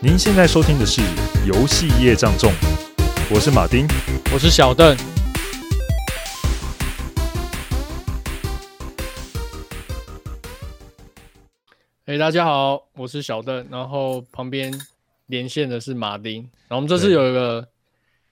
[0.00, 1.00] 您现在收听的是
[1.44, 2.52] 《游戏业障重》，
[3.34, 3.84] 我是马丁，
[4.32, 4.96] 我是小邓。
[12.04, 14.72] 哎，大家好，我是小邓，然后旁边
[15.26, 16.42] 连线的是马丁。
[16.68, 17.66] 然后我们这次有一个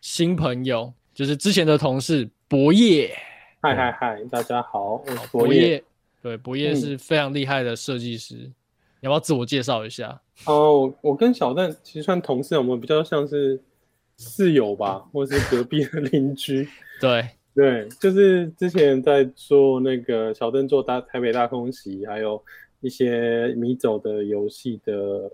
[0.01, 3.12] 新朋友，就是之前的同事博业。
[3.61, 5.83] 嗨嗨嗨，大家好，我是博业。
[6.23, 8.36] 对，博业是非常厉害的设计师。
[8.36, 8.54] 嗯
[9.07, 10.21] 要不要自我介绍一下？
[10.46, 13.61] 哦，我我跟小邓其实算同事，我们比较像是
[14.19, 16.69] 室友吧，或是隔壁的邻居。
[17.01, 22.43] 对对，就是之前在做那个小邓做大台北大空袭，还有
[22.81, 25.31] 一些迷走的游戏的。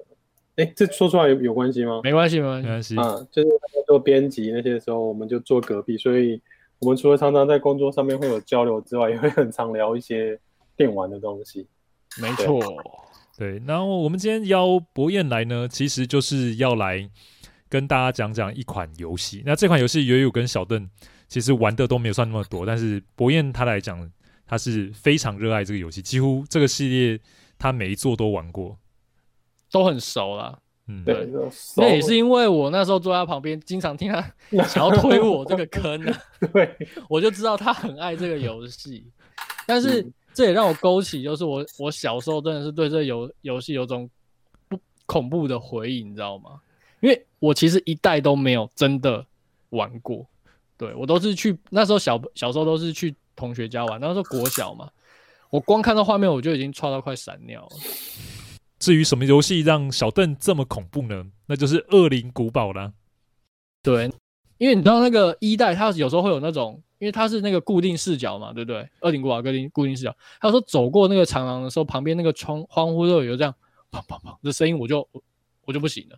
[0.57, 2.03] 哎，这说出来有有关系吗？
[2.05, 2.95] 没关系，没关系。
[2.97, 3.49] 啊，就是
[3.87, 6.39] 做编辑那些时候，我们就坐隔壁，所以
[6.79, 10.39] 我们除了常常在工作上面会有交流之外，也会很常聊一些
[10.77, 11.67] 电玩的东西。
[12.21, 12.61] 没错。
[13.43, 17.11] 对，然后我们今天邀博彦来呢，其实就是要来
[17.69, 19.43] 跟大家讲讲一款游戏。
[19.45, 20.89] 那这款游戏，也有跟小邓
[21.27, 24.09] 其实玩的都没有算那么多，但是博彦他来讲，
[24.47, 27.19] 他是非常热爱这个游戏，几乎这个系列
[27.59, 28.79] 他每一座都玩过，
[29.73, 30.57] 都很熟了。
[30.87, 31.29] 嗯，对，
[31.77, 34.23] 那也是因为我那时候坐在他旁边，经常听他
[34.69, 36.23] 想要推我这个坑呢、啊，
[36.55, 36.77] 对，
[37.11, 39.11] 我就知道他很爱这个游戏，
[39.67, 40.07] 但是。
[40.33, 44.09] 嗯这也让我勾起，就是我我小时候真的是对这个游游戏有种
[44.67, 46.59] 不恐怖的回忆，你知道吗？
[47.01, 49.25] 因为我其实一代都没有真的
[49.71, 50.27] 玩过，
[50.79, 54.91] 对，我都是去那时候小小时候都是去同学家玩，那时候国小嘛，
[55.51, 57.77] 我光看到画面我就已经剉到快闪尿了。
[58.79, 61.27] 至于什么游戏让小邓这么恐怖呢？
[61.47, 62.93] 那就是《恶灵古堡》啦。
[63.83, 64.11] 对，
[64.57, 66.83] 因为你知道那个一代，它有时候会有那种。
[67.03, 68.89] 因为它是那个固定视角嘛，对不对？
[69.01, 70.17] 恶灵古堡固定固定视角。
[70.41, 73.53] 他说走过那个长廊的时候，旁边那个窗欢呼都有这样
[73.91, 75.21] 砰砰砰的声音，我就我，
[75.65, 76.17] 我就不行了。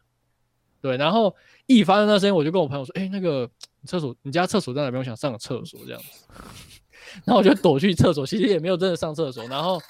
[0.83, 3.49] 对，然后一发生那声音，我就跟我朋友说：“哎，那个
[3.87, 4.99] 厕所，你家厕所在哪边？
[4.99, 6.29] 我想上个厕所这样子。”
[7.25, 9.43] 然后我就躲去厕所，其实也没有真的上厕所。
[9.49, 9.81] 然后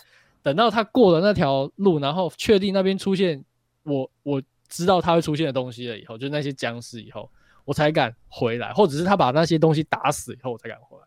[0.44, 3.44] 等到他过了那条路，然后确定那边出现
[3.82, 7.28] 我我知道他会出现的东西了以后，就那些僵尸以后。
[7.64, 11.04] 我才敢回来，或者是他把那些东西打死以后，我才敢回来。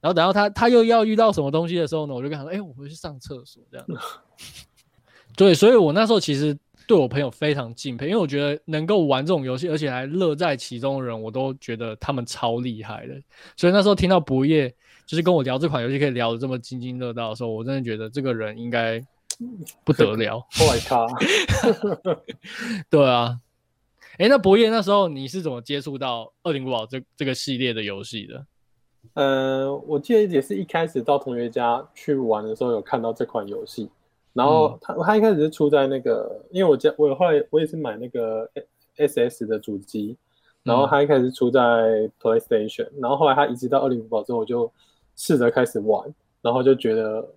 [0.00, 3.86] 然后等到他他又要遇到什么东西的时候呢，我就跟他说：“哎、欸，我回去上厕所。”这样。
[5.36, 13.14] 对，所以我那时候其实对我朋友非常敬佩，因为我觉得能够玩这种游戏，而且还乐在其中的人，我都觉得他们超厉害的。
[13.56, 14.72] 所以那时候听到博夜
[15.06, 19.02] 就是跟我聊这款游戏，可以聊得这么津津乐道的时候，我真的觉得这个人应该
[19.82, 20.46] 不得了。
[20.52, 21.06] 后来他，
[22.88, 23.40] 对啊。
[24.18, 28.46] 哎，那博业那时候你是怎么接触到《恶灵古堡》这这个系列的游戏的？
[29.12, 33.90] 呃，我记得也是一开始到同学家去玩的时候有看到这款游戏，
[34.32, 38.50] 然后他他一开始是出在那个，因为我家我后来我也是买那个
[38.96, 40.16] SS 的主机，
[40.62, 44.72] 然后他一开始出在 PlayStation，然后后来他移植到《恶灵古堡》之后，我就
[45.14, 47.28] 试着开始玩，然后就觉得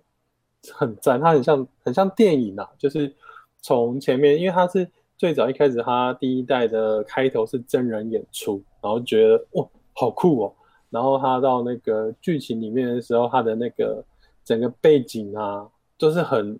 [0.72, 3.14] 很赞，它很像很像电影啊，就是
[3.60, 4.90] 从前面，因为它是。
[5.20, 10.54] 最早一开始，他第一代的开头是真人演出，然后觉得哇，好酷哦。
[10.88, 14.02] 然后他到那个剧情里面的时候，他的那个
[14.42, 16.58] 整个背景啊，都是很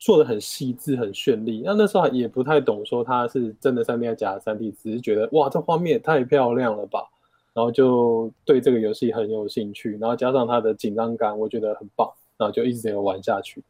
[0.00, 1.62] 做的很细致、很绚丽。
[1.64, 7.08] 那那时候也不太懂说他是真的 3D 还是假的 3D，只是觉得哇，这画面也太漂亮了吧。
[7.54, 13.62] 然后就对这个游戏很有兴趣，然后加上他的紧张感，我觉得很棒，然后就一直有玩下去。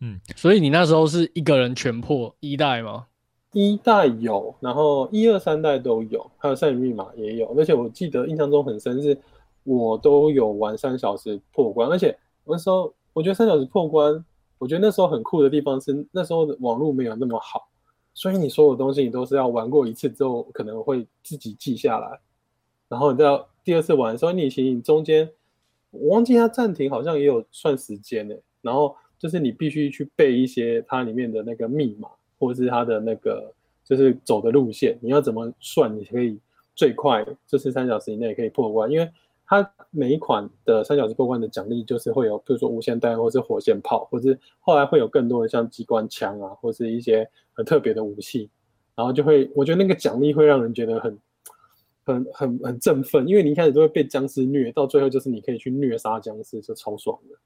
[0.00, 3.06] 嗯，所以你那时候是一个人全破一代吗？
[3.52, 9.16] 一代有，然后一二三代都有，还有《赛尔密码》也有，而且我记得印象中很深，是
[9.62, 14.24] 我都有玩三小时破关，而且那时候我觉得三小时破关，
[14.56, 17.68] 我觉得那时候很酷的地方是那时候的网络没有那么好，
[18.14, 22.20] 所以你所有东西你都是要玩过一次之后可能会自己记下来，
[22.88, 25.30] 然后你到第二次玩的时候，你其实你中间
[25.90, 32.08] 我忘记它暂停好像也有算时间呢，然后就是你必须去背一些它里面的那个密码。
[32.42, 33.52] 或者是它的那个
[33.84, 35.96] 就是走的路线，你要怎么算？
[35.96, 36.36] 你可以
[36.74, 39.08] 最快就是三小时以内可以破关，因为
[39.46, 48.50] 它每一款的三小时破关的奖励就是会有，比如说无限弹，或是火箭炮，或是后来会有更多的像机关枪啊，或是一些很特别的武器，
[48.96, 51.18] 然后就会我觉得那个奖励会让人觉得很
[52.02, 57.36] 很很很振奋，因为你一开始都会被僵尸虐，到最后就是你可以去虐杀僵尸，就超爽的。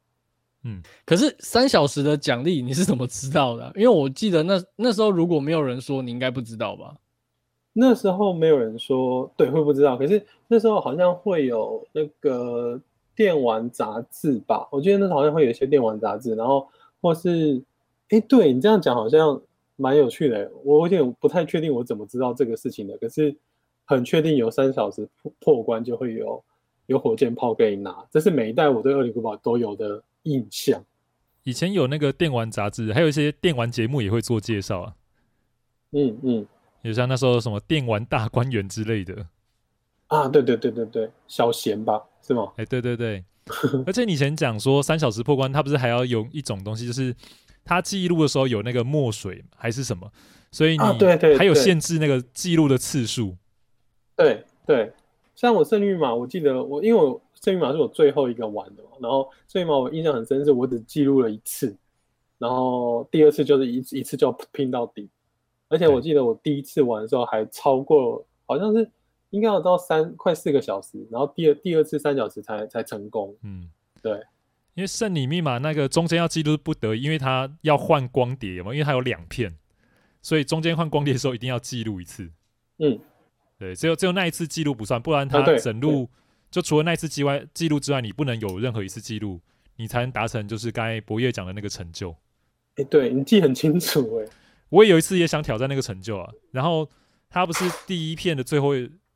[0.68, 3.72] 嗯，可是三小时的奖励你是怎么知道的啊？
[3.76, 6.96] 因为我记得那那时候如果没有人说，你应该不知道吧？
[7.72, 9.96] 那时候没有人说，对，会不知道。
[9.96, 12.80] 可是那时候好像会有那个
[13.14, 14.66] 电玩杂志吧？
[14.72, 16.66] 我记得那时候好像会有一些电玩杂志，然后
[17.00, 17.62] 或是，
[18.08, 19.40] 哎，对你这样讲，好像
[19.76, 20.50] 蛮有趣的。
[20.64, 23.36] 我有点不太确定我怎么知道这个事情的，可是
[23.84, 26.42] 很确定有三小时破破关就会有
[26.86, 30.84] 有火箭炮可以拿，这是每一代我对恶灵古堡都有的印象。
[31.44, 34.94] 以前有那个电玩杂志，还有一些电玩节目也会做介绍啊。
[35.92, 36.46] 嗯嗯，
[36.82, 39.26] 有像那时候什么电玩大观园之类的。
[40.08, 42.52] 啊，对对对对对，小贤吧，是吗？
[42.56, 43.24] 哎、欸，对对对。
[43.86, 47.14] 而且你以前讲说三小时破关，它不是还要有一种东西，就是
[47.64, 50.10] 它记录的时候有那个墨水还是什么，
[50.50, 53.36] 所以你对对还有限制那个记录的次数。
[54.16, 54.92] 对对，
[55.36, 61.76] 像我胜率嘛，我记得我因为我胜利密码是我最后一个玩的嘛，然后胜利密码我印象很深，是我只记录了一次，
[62.38, 65.08] 然后第二次就是一一次就拼到底，
[65.68, 68.90] 而且我记得我第一次玩的时候还超过，好像是。
[69.30, 73.36] 应该要到三快四个小时，然后第二第二次三小时才才成功。
[73.42, 73.68] 嗯，
[74.00, 74.12] 对，
[74.74, 79.58] 因为圣女密码那个中间要记录不得已，因为它要换光碟嘛，因为它有两片，
[80.22, 82.30] 所以中间换光碟的时候一定要记录一次。
[82.78, 82.98] 嗯，
[83.58, 86.08] 对，只有只有那一次记录不算，不然它整路
[86.56, 89.42] 就除了那一次记外记录之外，你不能有任何一次记录，
[89.76, 92.10] 你才能达成就是刚才博业讲的那个成就。
[92.76, 94.26] 哎、欸，对你记很清楚哎，
[94.70, 96.88] 我也有一次也想挑战那个成就啊，然后
[97.28, 98.72] 他不是第一片的最后。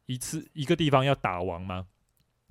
[0.07, 1.87] 一次一个地方要打王吗？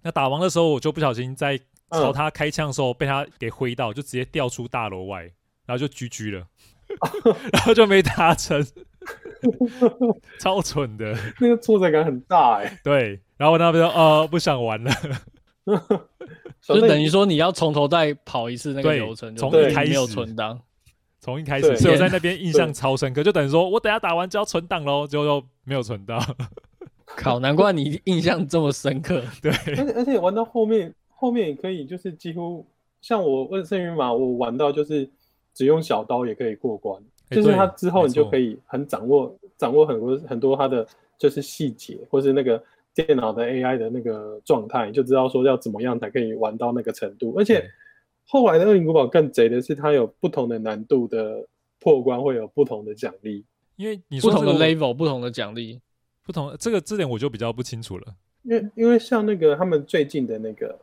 [0.03, 1.59] 那打王的时候，我就不小心在
[1.91, 5.23] 朝他开枪的时候被他给挥到，就直接掉出大楼外，
[5.65, 6.47] 然后就狙狙了，
[7.51, 8.65] 然后就没达成，
[10.39, 11.15] 超蠢的。
[11.39, 12.79] 那个挫折感很大哎、欸。
[12.83, 14.91] 对，然后我那边说呃不想玩了，
[16.61, 20.59] 就等于说你要从头再跑一次那个流程，从一开始没有存档，
[21.19, 26.19] 从一开始，所以我在那边印象超深刻，就等于说我等下打完就要存档喽，结果又没有存档。
[27.17, 29.23] 靠，难怪你印象这么深刻。
[29.41, 32.65] 对，而且而且玩到后面，后面也可以就是几乎
[33.01, 35.09] 像我问圣云马，我玩到就是
[35.53, 40.87] 只用小刀也可以过关，欸、就是它之后你就可以很掌握掌握很多很多它的
[41.17, 42.61] 就是细节，或是那个
[42.93, 47.33] 电脑的 AI 的那个状态，你就知道说要怎么样才可以玩到那个程度。
[47.37, 47.69] 而且
[48.27, 51.45] 后来的恶灵古堡更贼的是，它有不同的难度的
[51.79, 53.43] 破关会有不同的奖励，
[53.75, 55.79] 因为你不同的 level 不同的奖励。
[56.23, 58.05] 不同，这个这点我就比较不清楚了。
[58.43, 60.77] 因为因为像那个他们最近的那个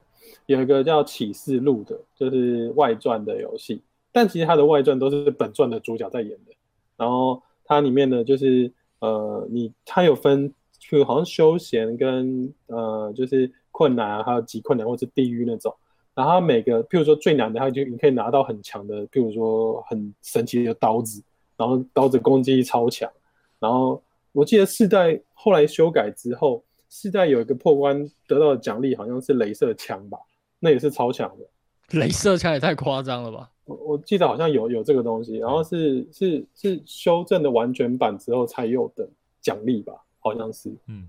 [0.46, 3.80] 有一个叫《启示录》的，就是外传的游戏，
[4.16, 6.52] 但其实它的外传都是本传的主角在演的。
[6.96, 15.70] 然后它里面呢，就是呃，你它有分，就好像休闲跟呃，就是困难啊，还有极困难或是地狱那种。
[16.14, 21.22] 然后每个，譬如说最难的，它就你可以拿到很强的，譬如说很神奇的刀子，
[21.58, 23.10] 然后刀子攻击力超强，
[23.58, 24.02] 然后。
[24.32, 30.18] 我记得四代后来修改之后，四代有一个破关得到的奖励好像是镭射枪吧，
[30.58, 31.98] 那也是超强的。
[31.98, 33.48] 镭射枪也太夸张了吧？
[33.66, 39.06] 我我记得好像有有这个东西，然后是是是修正的完全版之后才有的
[39.42, 40.70] 奖励吧，好像是。
[40.86, 41.06] 嗯，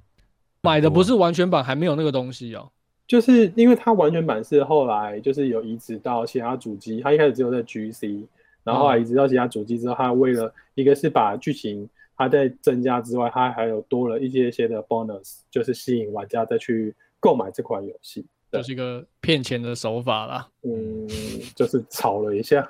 [0.61, 2.69] 买的不是完全版，还没有那个东西哦。
[3.07, 8.25] 就是因为它完全版是后来就是有移植到其他主机，它一开始只有在 GC，
[8.65, 11.89] 然后后来移植到其他主机之后，它为了一个是把剧情。
[12.19, 20.47] 它在增加之外，它还有多了一些些的 bonus，就是吸引玩家再去购买这款游戏，就是一个骗钱的手法啦。
[20.63, 21.07] 嗯，
[21.55, 22.67] 就是炒了一下。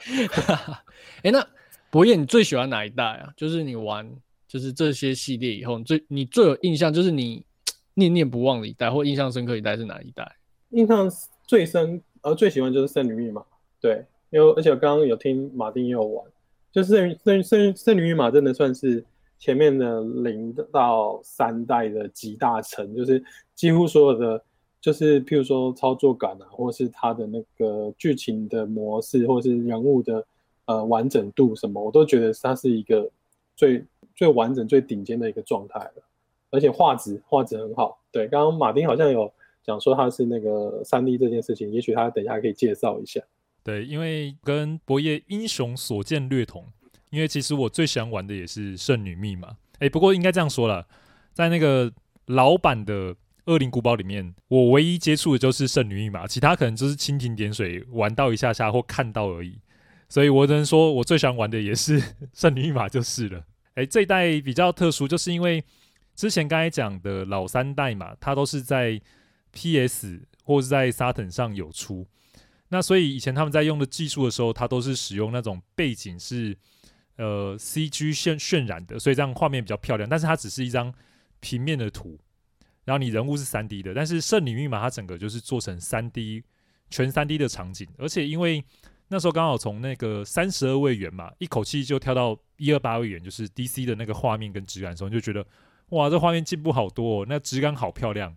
[1.17, 1.47] 哎、欸，那
[1.89, 3.33] 博彦，你最喜欢哪一代啊？
[3.35, 4.09] 就是你玩
[4.47, 7.45] 就是这些系列以后，你最你最有印象，就是你
[7.93, 10.35] 念念不忘的一代，或印象深刻一代是哪一代？
[10.69, 11.09] 印象
[11.45, 13.43] 最深，而、呃、最喜欢就是圣女密码。
[13.79, 16.25] 对，因为而且我刚刚有听马丁也有玩，
[16.71, 19.05] 就是圣圣圣圣女密码真的算是。
[19.39, 24.43] 前面的零到三代的集大成，就是几乎所有的，
[24.79, 30.25] 就是譬如说操作感啊，或是它的那个剧情的模式，或是人物的
[30.65, 33.09] 呃完整度什么，我都觉得它是一个
[33.55, 33.83] 最
[34.15, 36.03] 最完整、最顶尖的一个状态了。
[36.49, 37.99] 而且画质画质很好。
[38.11, 39.31] 对，刚刚马丁好像有
[39.63, 43.21] 讲说他是那个三 D 这件事情，也许他等一下可以介绍一下。
[43.63, 46.65] 对，因为跟博业英雄所见略同。
[47.09, 50.85] 因为其实我最想玩的也是圣女密码，哎，不过应该这样说了，
[51.33, 51.89] 在那个
[52.25, 53.15] 老版的
[53.47, 59.59] 恶灵古堡里面，我唯一接触的就是圣女密码，其他可能就是蜻蜓点水玩到一下下或看到而已，
[60.07, 62.01] 所以我只能说我最喜欢玩的也是
[62.33, 63.43] 圣女密码就是了。
[63.75, 65.63] 哎，这一代比较特殊，就是因为
[66.15, 69.01] 之前刚才讲的老三代嘛，它都是在
[69.51, 72.07] PS 或是在 Saturn 上有出，
[72.69, 76.57] 那所以以前他们在用的技术的时候，它都是使用那种背景是。
[77.19, 80.07] 呃，CG 渲渲染的，所以这样画面比较漂亮。
[80.07, 80.93] 但是它只是一张
[81.39, 82.15] 平面的图，
[82.87, 83.93] 然后你人物是三 D 的。
[83.93, 86.41] 但是圣女密码它整个就是做成三 D
[86.89, 88.63] 全三 D 的场景，而且因为
[89.09, 95.45] 那时候刚好从那个三十二位元嘛，一口气就跳到一二八位元，就是 DC 的那个画面跟质感的时候，就觉得
[95.89, 98.35] 哇，这画面进步好多，哦，那质感好漂亮。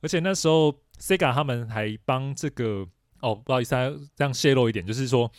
[0.00, 2.86] 而且那时候 Sega 他们还帮这个
[3.20, 3.74] 哦，不好意思，
[4.14, 5.28] 这样泄露一点，就是说《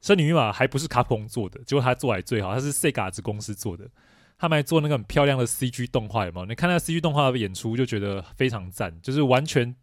[0.00, 3.88] 圣女密码》还不是卡普空做的，结果他做还最好，他是 Sega 子公司做的。
[4.38, 6.46] 他们还做那个很漂亮的 CG 动画，有没有？
[6.46, 9.74] 你看那 CG 动画的演出，就觉得非常赞，就是完全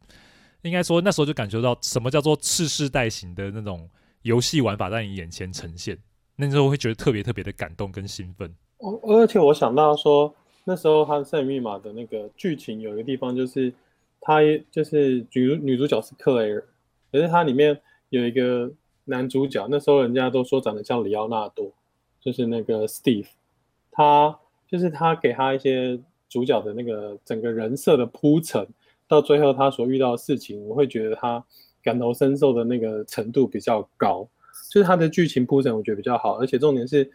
[0.62, 3.90] 应该说那时候就感觉到什么叫做次世代型的那种
[4.22, 5.98] 游戏玩法在你眼前呈现，
[6.36, 8.54] 那时候会觉得特别特别的感动跟兴奋。
[8.78, 10.34] 哦，而且我想到说，
[10.66, 13.74] 那时候他《圣女密码》的那个剧情有一个地方，就是
[14.22, 16.64] 他就是女女主角是克莱尔，
[17.12, 18.72] 可是它里面有一个
[19.06, 21.72] 男主角，那时候人家都说长得像里奥纳多，
[22.22, 23.30] 就是那个 Steve，
[23.92, 24.40] 他。
[24.74, 28.68] 就是他给他一些主角的那个整个人设的铺陈，
[29.08, 31.46] 到最后他所遇到的事情，我会觉得他
[31.84, 34.28] 感同身受的那个程度比较高。
[34.72, 37.08] 就是他的剧情铺陈，我觉得比较好，而且重点是，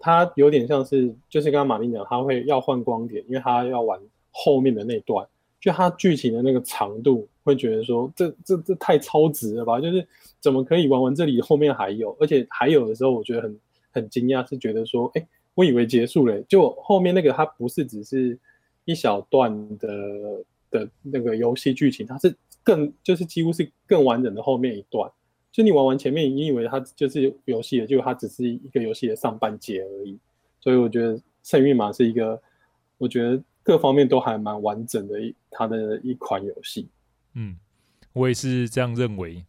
[0.00, 3.96] 他有点像是，就是刚刚马丁讲，他会要换光点，因为他要玩
[4.32, 5.24] 后面的那段，
[5.60, 9.80] 就他剧情的那个长度，会觉得说，这这这太超值了吧？
[9.80, 10.04] 就是
[10.40, 13.60] 怎么可以玩完这里后面还有，而且还有的时候，我觉得很
[13.92, 15.24] 很惊讶，是觉得说，哎。
[15.54, 18.36] 我以为结束了，就后面那个它不是只是
[18.84, 19.88] 一小段的
[20.68, 22.34] 的那个游戏剧情，它是
[22.64, 25.08] 更就是几乎是更完整的后面一段。
[25.52, 30.18] 就你玩完前面，你以为它就是游戏了，结果它只是一个游戏的上半截而已。
[30.60, 32.42] 所以我觉得《圣女密码》是一个，
[32.98, 36.88] 我觉得各方面都还蛮完整的一它的一款游戏。
[37.34, 37.56] 嗯，
[38.12, 39.44] 我也是这样认为。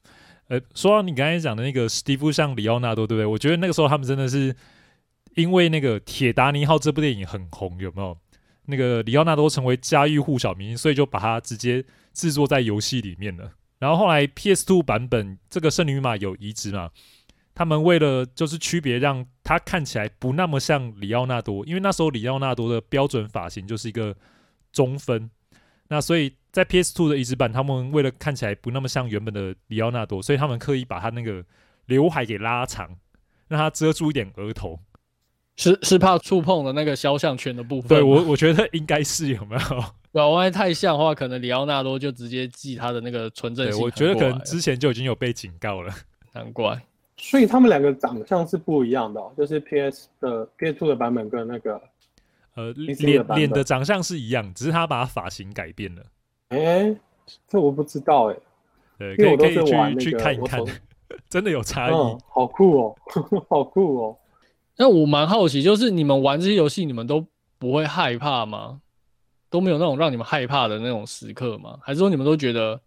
[0.49, 3.25] 呃，说到你刚才讲的那个史蒂夫像里奥纳多，对不对？
[3.25, 4.55] 我觉得那个时候他们真的是。
[5.35, 8.17] 因为那个《铁达尼号》这部电影很红，有没有？
[8.65, 13.51] 那个里奥纳多成为家喻户晓明星，所以就把它直接制作在游戏里面了。
[13.77, 16.89] 然后后来 PS2 版本这个圣女密码有移植嘛？
[17.53, 24.15] 他们为了就是区别，让他看起来不那么像里奥纳多，因为那时候里奥纳多的标准发型就是一个
[24.71, 25.29] 中分，
[25.89, 31.45] 那所以在 PS2 的移植版，他们为了看起来不那么像原本的里奥纳多，所以他们刻意把他那个
[31.85, 32.97] 刘海给拉长，
[33.47, 34.79] 让他遮住一点额头。
[35.57, 37.87] 是是怕触碰了那个肖像权的部分。
[37.89, 39.83] 对，我我觉得应该是有没有？
[40.11, 43.67] 对啊，万一太像的话，可能里奥纳多就直接寄他的那个纯正。
[43.79, 45.93] 我觉得可能之前就已经有被警告了，
[46.33, 46.81] 难怪。
[47.17, 51.81] 所以他们两个长相是不一样的，哦，就是 PS 的 PS2 的版本跟那个
[52.55, 56.03] 呃脸脸的长相是一样，只是他把发型改变了。
[56.49, 56.97] 哎、欸，
[57.47, 58.35] 这我不知道哎。
[58.97, 60.61] 对，可以可以去去看一看，
[61.29, 62.95] 真的有差异，嗯，好酷哦，
[63.49, 64.17] 好酷哦。
[64.77, 67.25] 那我蛮好奇，就是你们玩这些游戏，你们都
[67.57, 68.81] 不会害怕吗？
[69.49, 71.79] 都没有那种让你们害怕的那种时刻吗？
[71.81, 72.79] 还是说你们都觉得，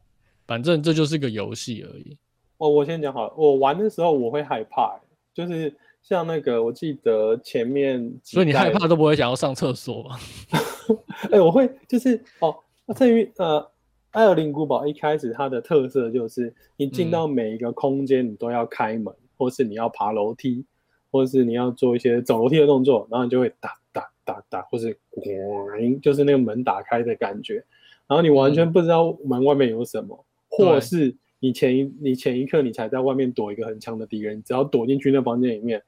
[0.46, 2.16] 反正这就是个游戏而已？
[2.58, 5.00] 哦，我先讲好了，我玩的时候我会害怕，
[5.32, 10.18] 就是像那个，我记得前面，所以你害怕都不会想要上厕所吗？
[11.30, 12.54] 哎、欸，我会，就是哦，
[12.96, 13.66] 至于呃，
[14.10, 20.66] 艾尔林古堡一开始它的特色就是，你进到每一个空间，你都要开门，嗯、或是你要爬楼梯。
[21.10, 27.64] 或者是你要做一些走楼梯的动作，然后你就会打打打打，或是咣，就是那个门打开的感觉，
[28.06, 30.24] 然后你完全不知道门外面有什么，
[30.58, 35.82] 嗯、或是你前一你前一刻你才在外面躲一个很强的敌人，你只要躲进去那房间里面，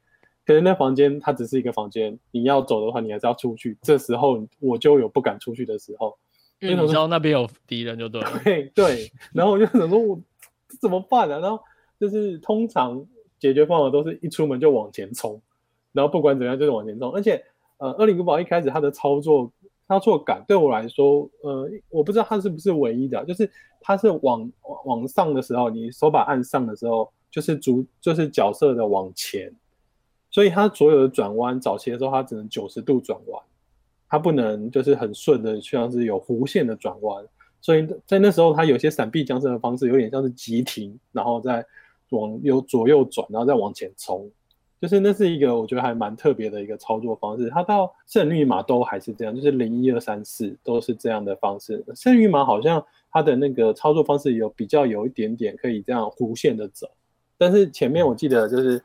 [0.46, 6.16] 可是那房间它只是一个房间，你要走的话你还是要出去，这时候我就有不敢出去的时候，
[6.60, 10.18] 因为你知道那边有敌人就对了， 对对，然后我就想说我
[10.80, 11.40] 怎么办呢、啊？
[11.40, 11.62] 然后
[11.98, 13.06] 就是通常。
[13.40, 15.40] 解决方法都是一出门就往前冲，
[15.92, 17.10] 然后不管怎样就是往前冲。
[17.12, 17.42] 而且，
[17.78, 19.50] 呃，二零古堡一开始它的操作
[19.88, 24.52] 操作感对我来说，呃，我不知道它是不是唯一的，就是它是往
[24.84, 29.50] 往上的时候，你手把按上的时候，就是主就是角色的往前，
[30.30, 33.42] 所以它所有的转弯早期的时候，它只能九十度转弯，
[34.06, 37.24] 它不能就是很顺的，像是有弧线的转弯。
[37.62, 41.64] 所以在那时候，它有些闪避僵尸的方式有点像是急停，然后再。
[42.10, 44.30] 往右左右转，然后再往前冲，
[44.80, 47.50] 就是那是一个我觉得还蛮特别的一个操作方式。
[47.50, 51.84] 它到圣女密码都还是这样，就是零一二三四都是这样的方式。
[51.94, 56.88] 圣女密码好像它的那个操作方式有比较有一点点可以这样弧线的走，
[57.36, 58.82] 但是前面我记得就是，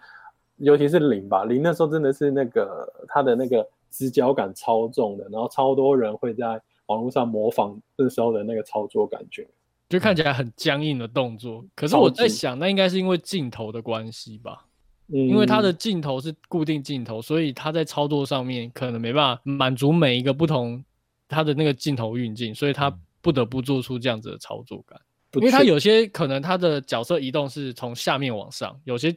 [0.58, 9.48] 尤其是零吧，零那时候真的是那个它的那个直角感超重的，然后超多人会在网络上模仿那时候的那个操作感觉。
[9.88, 14.66] 就看起来很僵硬的动作，可是我在想，那应该是因为镜头的关系吧？
[15.08, 20.84] 嗯，因为它的镜头是固定镜头，所以它在操作上面可能没办法满足每一个不同
[21.28, 25.00] 它的那个镜头运镜，所以它不得不做出这样子的操作感。
[25.34, 29.16] 因为它有些可能它的角色移动是从下面往上，有些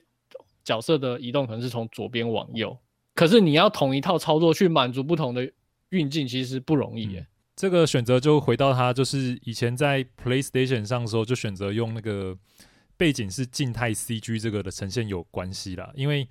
[0.64, 2.76] 角色的移动可能是从左边往右，
[3.14, 5.50] 可是你要同一套操作去满足不同的
[5.90, 7.20] 运镜，其实不容易耶。
[7.20, 7.26] 嗯、
[7.58, 12.36] 这个选择就回到他就是以前在 PlayStation 上的时候就选择用那个
[12.96, 16.28] 背景是静态 CG 这个的呈现有关系啦，因为。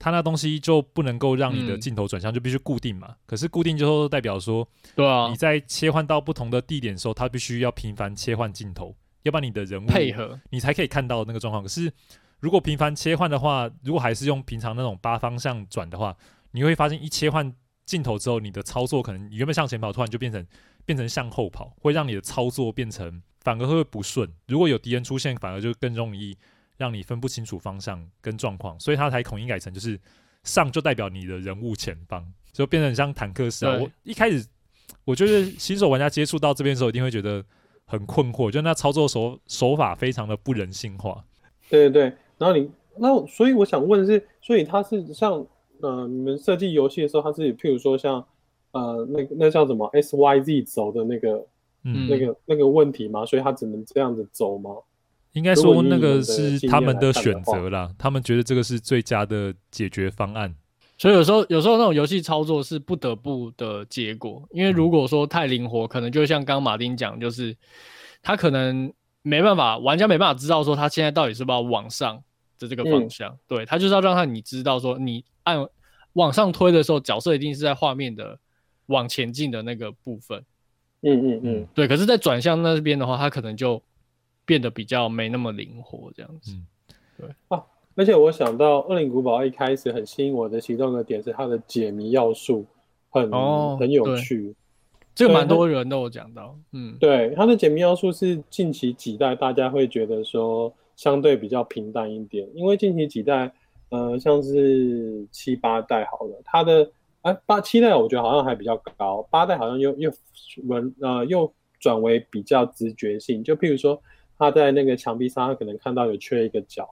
[0.00, 3.16] 它那东西就不能够让你的镜头转向，嗯、就必须固定嘛。
[3.26, 11.64] 可是固定就代表说，对啊，你在切换到不同的地点的时候，它必须要频繁切换镜头，要不然你的人物配合，你才可以看到那个状况。
[11.64, 11.92] 可是
[12.38, 16.16] 如果频繁切换的话，如果还是用平常那种八方向转的话，
[16.52, 17.52] 你会发现一切换
[17.88, 20.46] 镜头之后，你的操作可能你原本向前跑，突然就变成
[20.84, 24.30] 变成向后跑，会让你的操作变成反而会不顺。
[24.46, 26.36] 如果有敌人出现，反而就更容易。
[26.78, 29.98] 让你分不清楚方向跟状况，所以他才统一改成就是
[30.44, 33.76] 上就代表你的人物前方，就变成像坦克式啊。
[33.80, 34.46] 我一开始
[35.04, 37.44] 我觉得新手玩家接触到这边的时候，一定会觉得
[37.84, 41.24] 很困惑，就那操作手手法非常的不人性化。
[41.68, 45.44] 对对对，然后你那所以我想问的是，所以他是像
[45.80, 48.24] 呃你们设计游戏的时候，他是譬如说像
[48.72, 51.46] 呃那那叫什么 S Y Z 轴的那个
[51.84, 53.24] 嗯那个那个问题吗？
[53.24, 54.70] 所以他只能这样子走吗？
[55.32, 60.54] 应该说那个是他们的选择啦，他们觉得这个是最佳的解决方案。
[60.96, 67.54] 所以有时候有时候那种游戏操作是不得不的结果，因为如果说太灵活，可能就像刚刚马丁讲，就是
[68.20, 68.92] 他可能
[69.22, 72.20] 没办法，玩家没办法知道说他现在到底是不是要往上
[72.58, 73.30] 的这个方向。
[73.32, 75.66] 嗯、对，他就是要让他你知道说你按
[76.14, 78.38] 往上推的时候，角色一定是在画面的
[78.86, 80.44] 往前进的那个部分。
[81.02, 81.86] 嗯嗯嗯，对。
[81.86, 83.82] 可是，在转向那边的话，他可能就。
[84.48, 86.52] 变得比较没那么灵活，这样子。
[86.54, 86.66] 嗯，
[87.18, 87.62] 对啊，
[87.94, 92.64] 而且我想到《恶灵古堡》一开始很吸引我的其中一个点是它的解谜要素
[93.10, 94.54] 很、哦、很有趣，
[95.14, 96.58] 这个蛮多人都有讲到。
[96.72, 103.50] 嗯，对，它的解谜要素是近期几代大家会觉得说相对比较平淡一点，因为近期几代，
[103.88, 106.90] 呃，像是七八代好了，它的
[107.22, 110.12] 哎八七代我觉得好像还比较高，八代好像又又
[110.64, 113.98] 文呃又转为比较直觉性，就譬如说。
[114.40, 116.88] 他在那个墙壁上，他可能看到有缺一个角，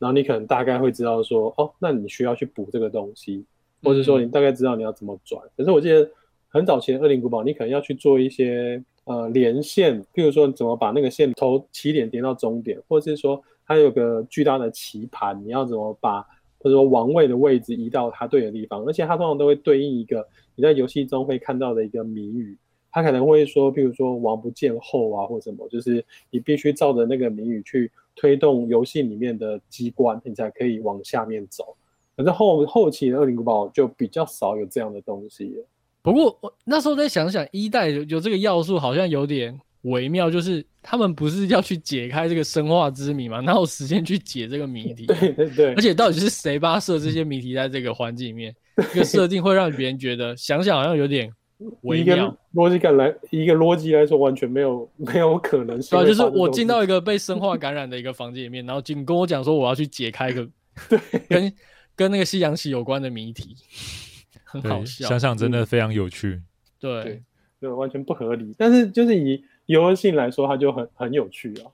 [0.00, 3.44] 然后你可能大概会知道说，哦，那你需要去补这个东西，
[3.80, 5.40] 或者说你大概知道你要怎么转。
[5.40, 6.10] 嗯、可是我记得
[6.48, 16.22] 很早前的《恶灵古堡》，你可能要去做一些呃连线，譬如说怎么把那个线头起点连到终点，或者是说它有个巨大的棋盘，你要怎么把
[16.58, 22.56] 或者说王位的位置移到它对的地方，而且它通常都会对应一个你在游戏中会看到的一个谜语。
[22.92, 31.76] 他可能会说，比如说“王不见后”啊，或什么，就是你必须照着那个谜语去推动游戏里面的机关，你才可以往下面走。
[32.16, 35.64] 可是后后期的《恶灵古堡》就比较少有这样的东西了。
[36.02, 43.40] 不过我那时候在想想，一代有有这个要素，好像有点微妙，就是他们不是要去解开这个生化之谜吗？
[43.40, 45.06] 哪有时间去解这个谜题？
[45.12, 45.74] 对对对。
[45.74, 48.54] 而且到底是谁把他设这些谜题在这个环境里面？
[48.92, 51.32] 这个设定会让别人觉得想想好像有点。
[51.82, 55.90] 微妙逻辑感来，一个逻辑来说，完全没有 没有可能性。
[55.98, 60.48] 对，就是我进到一个被生化感染的一个房间里面，然后仅跟我讲说我要去解开一个
[60.88, 61.52] 对跟
[61.94, 63.54] 跟那个西洋棋有关的谜题，
[64.50, 65.08] 很好笑。
[65.08, 66.28] 想想真的非常有趣。
[66.28, 66.44] 嗯、
[66.80, 67.22] 对，对，
[67.60, 68.54] 对，完全不合理。
[68.58, 71.70] 但是就是以游戏性来说，它就很很有趣啊。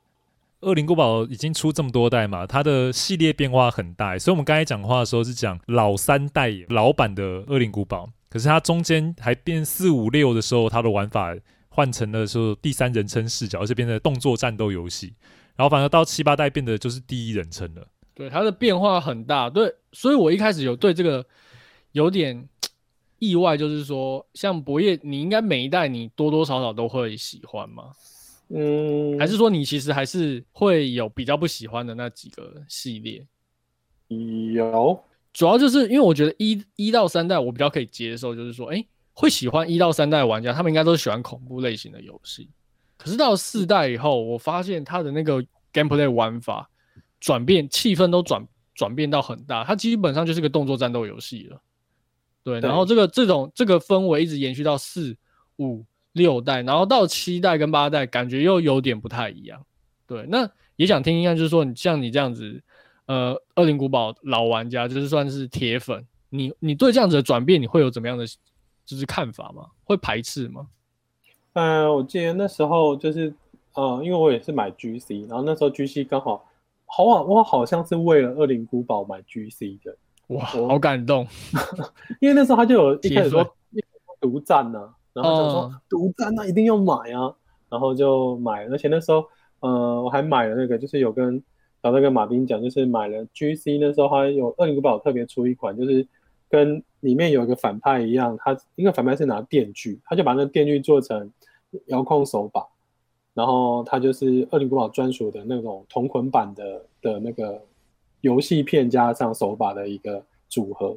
[0.60, 8.10] 恶灵古堡已经出这么多代嘛，它的系列变化很大，所以我们刚才讲话的时候是讲老三代老版的恶灵古堡。
[8.28, 11.34] 可是它中间还变四五六的时候，它的玩法
[11.68, 15.14] 换成了说第三人称视角，而且变成动作战斗游戏。
[15.56, 17.86] 然后反而到七八代变得就是第一人称了。
[18.14, 19.48] 对，它的变化很大。
[19.48, 21.24] 对，所以我一开始有对这个
[21.92, 22.46] 有点
[23.18, 27.92] 意外，就是说像博业，你应该每一代你多多少少都会喜欢吗？
[28.48, 33.26] 嗯，还是说你其实还是会有比较不喜欢的那几个系列？
[34.52, 34.98] 有。
[35.32, 42.48] 主要就是因为我觉得一一到三代我比较可以接受，就是说，哎、欸，会喜欢一到三代玩家，他们应该都是喜欢恐怖类型的游戏。
[42.96, 46.70] 可是到四代以后，我发现它的那个 gameplay 玩法
[47.20, 51.60] 转变，气氛都转转变到很大，它基本上就是个动作战斗游戏了。
[52.46, 55.16] 对，然后这个这种这个氛围一直延续到四
[55.58, 59.66] 五六代，然后到七代跟八代，感觉又有点不太一样。
[60.06, 62.62] 对，那也想听一下，就是说，你像你这样子。
[63.06, 68.26] 呃，恶灵古堡老玩家就是算是铁粉，你你对这样子的转变，你会有怎么样的
[68.84, 69.64] 就是看法吗？
[69.84, 70.66] 会排斥吗？
[71.52, 73.32] 呃，我记得那时候就是，
[73.74, 76.44] 呃，因为我也是买 GC，然后那时候 GC 刚好，
[76.84, 79.96] 好啊，我好像是为了恶灵古堡买 GC 的，
[80.28, 81.26] 哇，好感动，
[82.20, 83.46] 因为那时候他就有一开始说
[84.20, 87.34] 独占呢，然后就说独占那一定要买啊，
[87.68, 89.24] 然后就买了，而且那时候，
[89.60, 91.42] 呃，我还买了那个就是有跟。
[91.82, 96.04] 小邓跟马丁讲，就是买了 GC 那时候，还有恶灵古堡特别出一款，就是
[96.50, 101.30] 跟里面有一个反派一样，他一个反派是拿电锯，他就把那个电锯做成
[101.86, 102.66] 遥控手把，
[103.34, 107.62] 然后他就是恶灵古堡专属的那种同捆版的的那个
[108.26, 110.96] 游戏片加上手把的一个组合。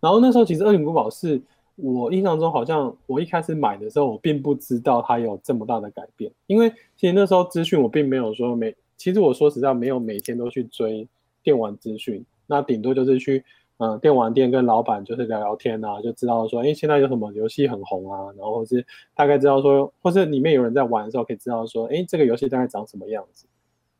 [0.00, 1.40] 然后那时候其实恶灵古堡是
[1.76, 11.06] 我印象中好像我一开始买的时候，我并不知道它有这么大的改变，因为其实那时候资讯我并没有说没，其实我说实在没有每天都去追
[11.42, 13.44] 电玩资讯，那顶多就是去。
[13.78, 18.82] 嗯，电玩店跟老板就是聊聊天啊，就知道说，哎，现在有什么游戏很红啊，然后或是
[19.14, 23.44] 大概知道说，或是里面有人在玩的时候，可以知道说，哎，这个游戏大概长什么样子。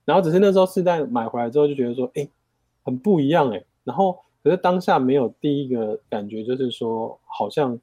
[0.07, 2.27] 然后只是那时候四代买回来之后就觉得说，哎，
[2.87, 3.63] 很不一样哎。
[3.85, 7.79] 然后可是当下没有第一个感觉，就是说好像，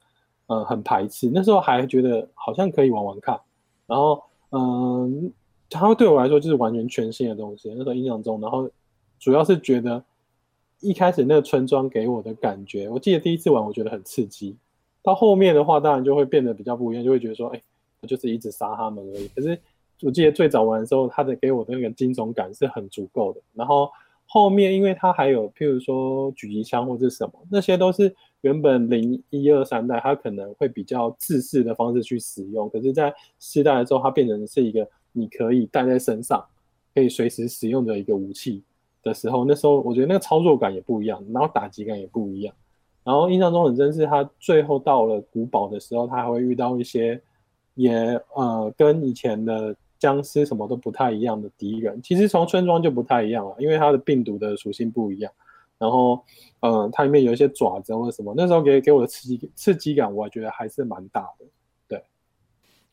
[0.48, 1.30] 呃，很排斥。
[1.32, 3.38] 那时候还觉得好像可以玩玩看。
[3.86, 5.32] 然后，嗯，
[5.70, 7.68] 它对我来说就是完全全新的东西。
[7.76, 8.68] 那时候印象中，然后
[9.20, 10.02] 主要是觉得。
[10.80, 14.54] 一开始那个村庄给我的感觉，我记得第一次玩我觉得很刺激，
[15.02, 17.62] 到后面的话当然就会变得比较不一样，就会觉得说，哎，
[18.02, 19.26] 我就是一直杀他们而已。
[19.28, 19.58] 可是
[20.02, 23.40] 我记得最早玩的时候，它的给我的那个惊悚感是很足够的。
[23.54, 23.90] 然后
[24.34, 36.44] 后面因为它还有譬如说狙击枪或者什么，那些都是原本零一二三代它可能会比较自私的方式去使用，可是在四代的时候，它变成是一个你可以带在身上，
[36.92, 38.64] 可以随时使用的一个武器。
[39.04, 42.52] 的时候，那时候我觉得那个操作感也不一样，然后打击感也不一样。
[43.04, 47.20] 然后印象中很真是他最后到了古堡的时候，他还会遇到一些
[47.74, 52.00] 也呃跟以前的僵尸什么都不太一样的敌人。
[52.02, 55.32] 其实从村庄就不太一样了，因为它的病毒的属性不一样。
[55.76, 56.24] 然后
[56.60, 61.44] 呃，它里面有一些爪子或者什么，那时候给给我的刺激刺激感，我觉得还是蛮大的。
[61.88, 62.02] 对，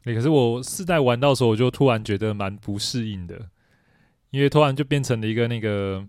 [0.06, 3.40] 欸，可是我四代玩到的时候，我就突然觉得蛮不适应的。
[4.32, 6.04] 因为突然就变成了一个那个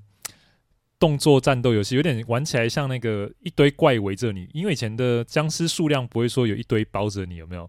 [0.98, 4.48] 动作战斗游戏，有点玩起来像那个一堆怪围着你。
[4.54, 7.68] 因为以前的僵尸数量不会说有一堆包着你，有没有？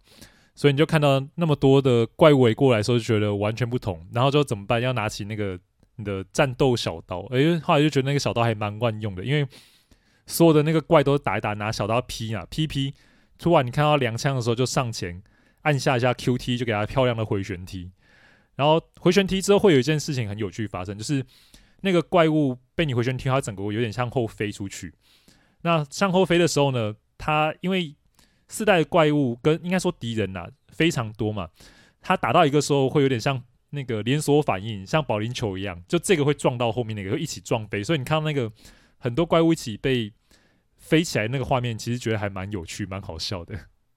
[0.56, 4.06] 所以你就看到那么多的怪物围过来的时候，就觉得完全不同。
[4.12, 4.82] 然后就怎么办？
[4.82, 5.60] 要拿起那个
[5.96, 7.22] 你的战斗小刀。
[7.32, 9.48] 诶，后来就觉得那个小刀还蛮万用的，因为
[10.28, 12.94] 所有的那个怪都打一打，拿小刀劈啊劈劈。
[13.40, 15.22] 突然你看到两枪的时候，就上前
[15.64, 17.92] 按下一下 QT，就给他漂亮的回旋踢。
[18.56, 21.26] 然后回旋踢之后会有一件事情很有趣发生，就是
[21.82, 24.94] 那个怪物被你回旋踢，它整个有点向后飞出去。
[25.64, 27.96] 那向后飞的时候呢，它因为
[28.48, 31.50] 四代怪物跟应该说敌人呐、非常多嘛，
[32.02, 37.84] 它打到一个时候会有点像那个连锁反应，像保龄球一样，就这个会撞到后面那个会一起撞飞。
[37.84, 38.52] 所以你看到那个
[38.98, 40.12] 很多怪物一起被
[40.78, 43.56] 飞起来那个画面，其实觉得还蛮有趣、蛮好笑的。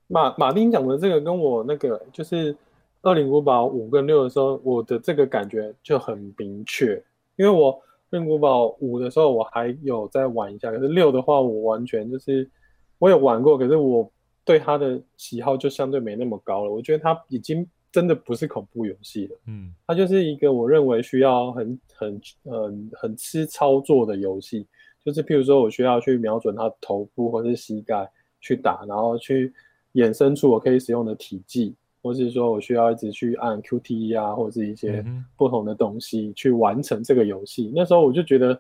[0.09, 2.57] 马马丁讲的这个跟我那个就是。
[3.03, 7.01] 二灵古堡五跟六的时候，我的这个感觉就很明确，
[7.37, 12.51] 因为我恶灵古堡五的时候我还有再玩一下，可是六的话我完全就是
[12.99, 14.11] 我有玩过，可是我
[14.47, 16.73] 对他的喜好就相对没那么高了。
[16.73, 24.67] 我觉得他已经真的不是恐怖游戏了，嗯，它就是一个我认为需要很很很很吃操作的游戏，
[25.05, 29.53] 就是譬如说我需要去瞄准他头部或是膝盖去打，然后去
[29.95, 31.75] 衍生出我可以使用的体技。
[32.03, 35.05] 或是说我需要一直去按 QTE 啊，或者是一些
[35.37, 37.73] 不同的东西去完成这个游戏。
[37.75, 38.57] 那时候我就觉得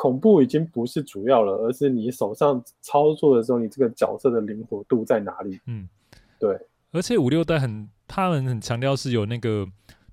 [0.00, 5.60] 恐怖已经不是主要了，而是你手上操作的时候，你这个角色的灵活度在哪里？
[5.66, 5.86] 嗯，
[6.38, 6.58] 对。
[6.90, 9.68] 而且五六代很，他们很强调是有那个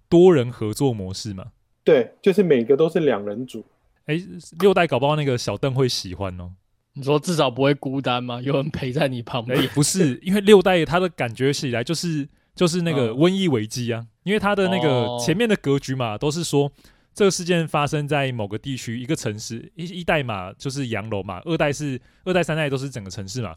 [0.10, 1.46] 多人合作模式嘛。
[1.86, 3.64] 对，就是每个都是两人组。
[4.08, 4.22] 哎，
[4.60, 6.52] 六代搞不好那个小邓会喜欢哦。
[6.92, 8.42] 你说至少不会孤单吗？
[8.42, 9.58] 有人陪在你旁边？
[9.70, 12.28] 不是，因为六代他的感觉起来就是。
[12.58, 16.72] 就是那个瘟疫危机啊，因为他的那个前面的格局嘛，都是说
[17.18, 19.72] 这个事件发生在某个地区、一个城市。
[19.74, 23.56] 一一代嘛就是洋楼嘛，二代是二代、三代都是整个城市嘛。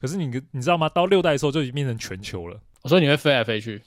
[0.00, 0.88] 可是你你知道吗？
[0.88, 2.58] 到六代的时候就已经变成全球了。
[2.84, 3.82] 所以你会飞来飞去？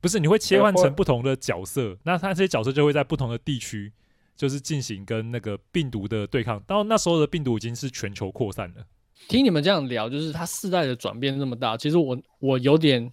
[0.00, 3.92] 不是，你会切换成不同的角色，那他这些角色就会在不同的地区，
[4.36, 6.62] 就是进行跟那个病毒的对抗。
[6.64, 8.86] 到那时候的病毒已经是全球扩散了。
[9.26, 13.10] 听你们这样聊，就是它四代的转变那么大，其实我我有点。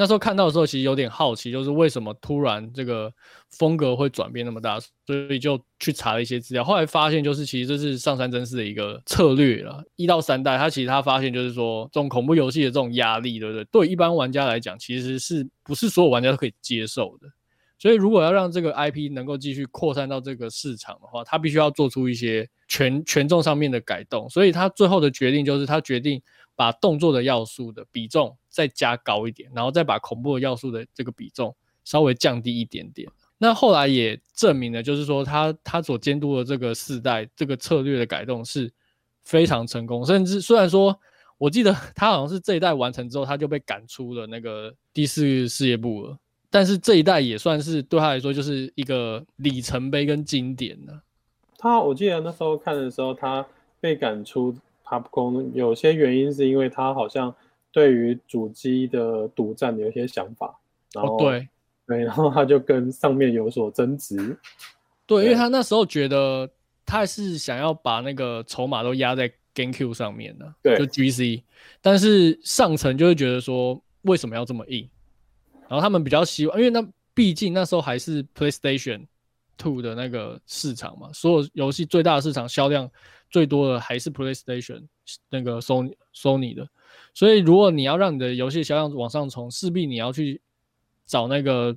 [0.00, 3.12] 那时候看到的时候，其实有点好奇，就是为什么突然这个
[3.50, 6.62] 风格会转变那么大，所以就去查了一些资料。
[6.62, 9.82] 后来发现，就是其实这是上山真司的一个策略了。
[9.96, 13.64] 一到三代，他其实他发现就是说，这种恐怖游戏的这种压力，对不对？
[13.64, 17.26] 对一般玩家来讲，其实是不是所有玩家都可以接受的？
[17.80, 24.28] 所以，如果要让这个 IP 能够继续扩散到这个市场的话，他必须要做出一些权权重上面的改动。
[24.30, 26.20] 所以他最后的决定就是，他决定
[26.56, 28.36] 把动作的要素的比重。
[28.58, 33.08] 再加高一点，然后再把恐怖的要素的这个比重稍微降低一点点。
[33.38, 38.68] 那后来也证明了，就是说他他所监督的这个世代这个策略的改动是
[39.22, 40.98] 非常成功，甚至虽然说
[41.36, 46.18] 我记得 他好像是这一代完成之后他就被赶出了那个第四事业部了，
[46.50, 51.02] 但是这一代也算是对他来说就是一个里程碑跟经典了。
[51.56, 53.46] 他我记得那时候看的时候，他
[53.80, 54.52] 被赶出
[54.84, 57.32] Capcom，有些原因是因为他好像
[57.78, 60.58] 对于主机的独占有一些想法，
[60.92, 61.48] 然后、哦、对。
[61.86, 64.36] 对，然后他就跟上面有所争执。
[65.06, 66.46] 对，因为他那时候觉得
[66.84, 71.42] 他还是想要把那个筹码都压在 GameCube 上面的，对，就 GC。
[71.80, 74.86] 但是上层就会觉得说，为什么要这么硬？
[75.66, 79.06] 然后他们比较希望，因为那毕竟那时候还是 PlayStation
[79.58, 82.90] Two 的那个市场嘛，所有游戏最大的市场销量
[83.28, 84.84] 最多的还是 PlayStation
[85.28, 86.66] 那个 Sony Sony 的。
[87.12, 90.40] 所以如果你要让你的游戏销量往上冲，势必你要去。
[91.10, 91.74] 找那个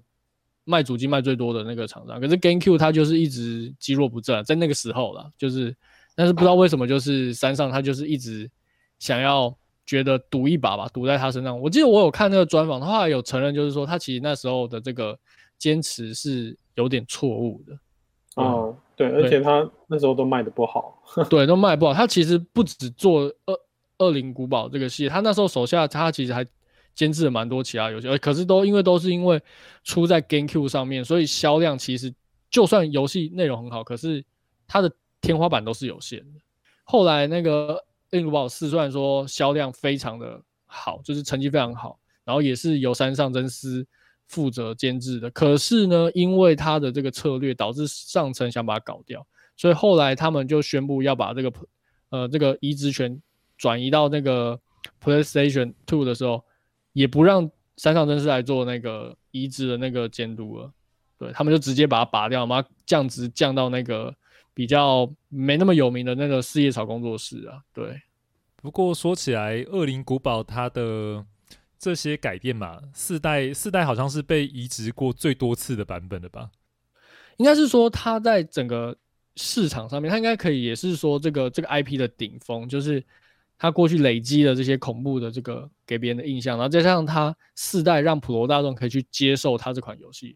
[0.66, 5.74] 卖主机卖最多的那个厂商，可是 GameCube 它就是一直积弱不振，在那个时候啦，就是，
[6.16, 8.52] 但是不知道为什么，就是山上他就是一直
[9.00, 11.58] 想要觉得赌一把吧，赌在他身上。
[11.62, 15.18] 我记得我有看那个专访，他后来有承认，就是说他其实那时候的这个
[15.58, 17.78] 坚持是有点错误的。
[18.36, 21.94] 哦，对，而且他那时候都卖得不好，对，都卖不好。
[21.94, 23.60] 他其实不止做二
[23.98, 26.46] 二零古堡这个系列，他那时候手下他其实还。
[26.94, 29.42] 监制了蛮多其他游戏，可是都因为都是因为
[29.82, 32.14] 出在 GameCube 上面，所以销量其实
[32.50, 34.22] 就算游戏内容很好，可是
[34.68, 36.42] 它的天花板都是有限的。
[36.84, 43.88] 后来那个《恶灵古堡四》虽然说销量非常的好，就是成绩非常好，然后也是由山上真司
[44.32, 49.24] 负责监制的，可是呢，因为他的这个策略导致上层想把它搞掉，
[49.56, 51.54] 所以后来他们就宣布要把这个
[52.10, 53.22] 呃这个移植权
[53.58, 54.60] 转移到那个
[55.04, 56.44] PlayStation Two 的时候。
[56.94, 60.70] 也不让山上真司来做那个移植的那个监督了，
[61.18, 64.14] 对，他们就直接把它拔掉，把它降职降到那个
[64.54, 67.62] 比较没那么有名的那个四叶草工作室啊。
[67.74, 67.98] 对，
[68.58, 71.26] 不过说起来，《恶灵古堡》它的
[71.82, 76.52] 这些改变嘛，四代四代好像是被移植过最多次的版本的吧？
[77.38, 78.96] 应该是说它在整个
[79.36, 83.04] 市场上面，它应该可以也是说这个这个 IP 的顶峰，就是。
[83.64, 90.36] 他过去累积的这些恐怖的这个给别人的印象，然后再加上他四代让普罗大众可以去接受他这款游戏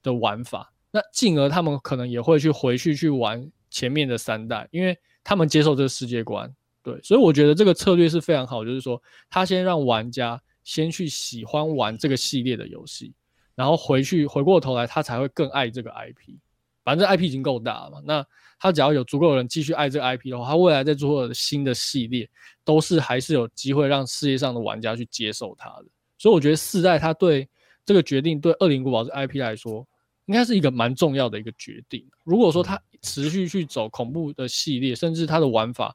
[0.00, 6.48] 的玩法，那进而他们可能也会去回去去玩前面的三代，因为他们接受这个世界观。
[6.84, 13.12] 对，所以我觉得这个策略是非常好，就是说他先让玩家先去喜欢玩这个系列的游戏，
[13.54, 16.36] 然后回去回过头来他才会更爱这个 IP。
[16.84, 18.26] 反正 IP 已经够大了嘛，那
[18.58, 22.28] 他只要有足够的人继续爱这个 IP 的话，他未来在做的新的系列
[22.64, 25.86] 都是还是有机会让世界上的玩家去接受它的。
[26.18, 27.48] 所以我觉得四代他对
[27.84, 29.86] 这个决定，对《恶灵古堡》这 IP 来说，
[30.26, 32.04] 应该是一个蛮重要的一个决定。
[32.24, 35.94] 如果说他持续去走恐怖的系列，甚至他的玩法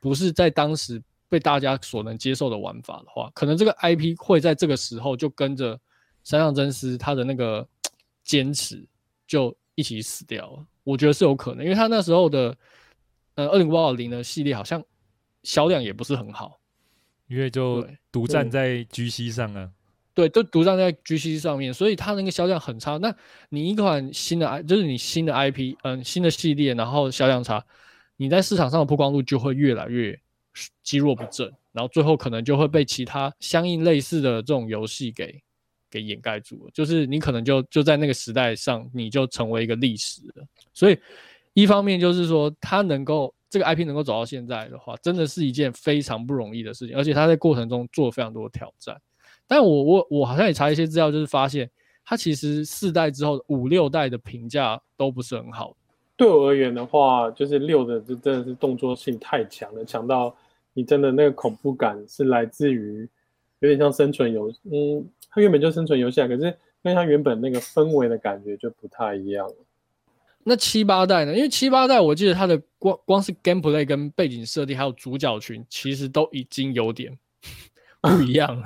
[0.00, 5.78] 不是在当时被大家所能接受的玩法的话，可能这个 IP 会在这个时候就跟着
[6.24, 7.66] 山上真司他的那个
[8.24, 8.86] 坚持
[9.26, 9.56] 就。
[9.78, 12.52] 一起死掉了，我觉得是有可能，因为他那时候的
[13.36, 14.82] 呃《二零八二零》的系列好像
[15.44, 16.58] 销量也不是很好，
[17.28, 19.70] 因为就独占在 GC 上啊，
[20.14, 22.96] 对，都独占在 GC 上面，所以它那个销量很差。
[22.96, 23.14] 那
[23.50, 27.64] 你一款新的 I，就是你新的 IP，嗯，新的系列，然后销量差，
[28.16, 30.20] 你在市场上的曝光度就会越来越
[30.82, 35.40] 积弱不振，然后最后可能就会被其他相应类似的这种游戏给。
[35.90, 40.44] 给掩盖住了，就是你可能就就在那个时代上，你就成为一个历史了。
[40.74, 40.98] 所以
[41.54, 46.94] 一方面就是说，它能够这个 IP 能够走到现在的话，真的是一件非常不容易的事情。
[46.94, 49.00] 而且它在过程中做了非常多的挑战。
[49.46, 51.70] 但我我我好像也查一些资料，就是发现
[52.04, 55.74] 它其实四代之后五六代的评价都不是很好。
[56.18, 60.36] 对我而言的话，就是六的就真的是动作性太强了，强到
[60.78, 63.08] 你真的那个恐怖感是来自于
[63.58, 65.04] 有点像生存游，嗯。
[65.30, 69.54] 它原本就生存游戏啊，可是跟它原本那个氛围的感觉就不太一样了。
[70.42, 71.34] 那七八代呢？
[71.34, 77.12] 因为七八代我记得它的光光是 gameplay 跟背景设定，还有主角群，其实都已经有点
[78.00, 78.64] 不一样了。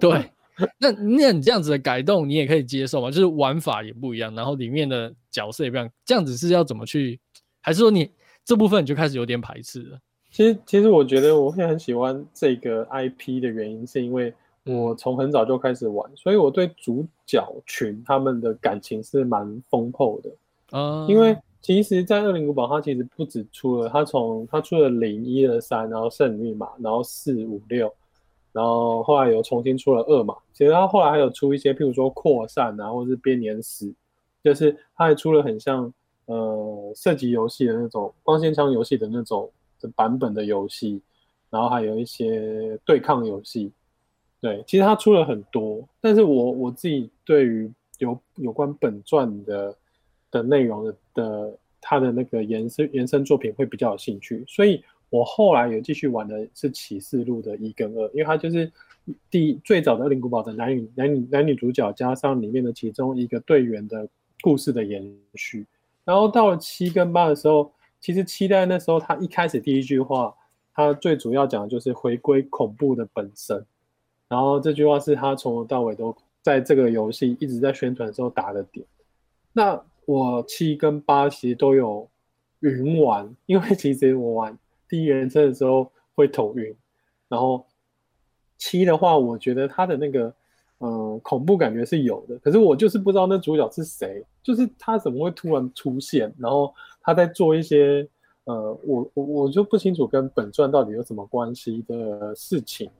[0.00, 0.30] 对，
[0.78, 3.10] 那那你这样子的改动，你也可以接受吗？
[3.10, 7.20] 就是玩法也不一样，然后里面的角色也不一样，这样子是要怎么去？
[7.60, 8.10] 还是说你
[8.46, 9.98] 这部分你就开始有点排斥了？
[10.32, 14.34] 其实，其实我觉得我会很喜欢这个 IP 的原因，是因为。
[14.64, 20.30] 我从很早就开始玩，所以我对主角群他们的感情是蛮丰厚的。
[20.70, 27.92] 嗯，因为其实，在《恶灵古堡》它其实不止出了，它从它出了零一二三，然后圣女密码，然后四五六，
[28.52, 30.36] 然后后来有重新出了二嘛。
[30.52, 33.92] 其实它后来还有出一些，譬如说扩散啊，或是编年史，
[34.44, 35.92] 就是它还出了很像
[36.26, 39.50] 呃射击游戏的那种光线枪游戏的那种的
[39.88, 41.00] 版本的游戏，
[41.50, 43.70] 然后还有一些对抗游戏。
[44.40, 49.76] 对，其实它出了很多，但是我我自己对于有有关本传的
[50.30, 58.68] 的内容的的它的那个延伸延伸作品会比较有兴趣，所以我后来有继续玩的是启示录的一跟二，因为它就是
[59.30, 64.08] 第最早的恶灵古堡的男女男女男女主角加上里面的其中一个队员的
[64.40, 65.64] 故事的延续，
[66.04, 70.34] 然后到了七跟八的时候，其实七代那时候他一开始第一句话，
[70.74, 73.64] 他最主要讲的就是回归恐怖的本身。
[74.28, 78.84] 然后这句话是他从头到尾都在这个游戏一直在宣传的时候打的点。
[79.52, 82.08] 那我七跟八其实都有
[82.58, 86.74] 云玩，因为其实我玩第一人称的时候会头晕。
[87.28, 87.64] 然后
[88.58, 90.34] 七的话，我觉得他的那个
[90.84, 98.06] 嗯恐怖感觉是有的，可是我就是不知道那主角是谁，就是他怎么会突然出现，然后他在做一些
[98.44, 102.90] 呃我我我就不清楚跟本传到底有什么关系的事情。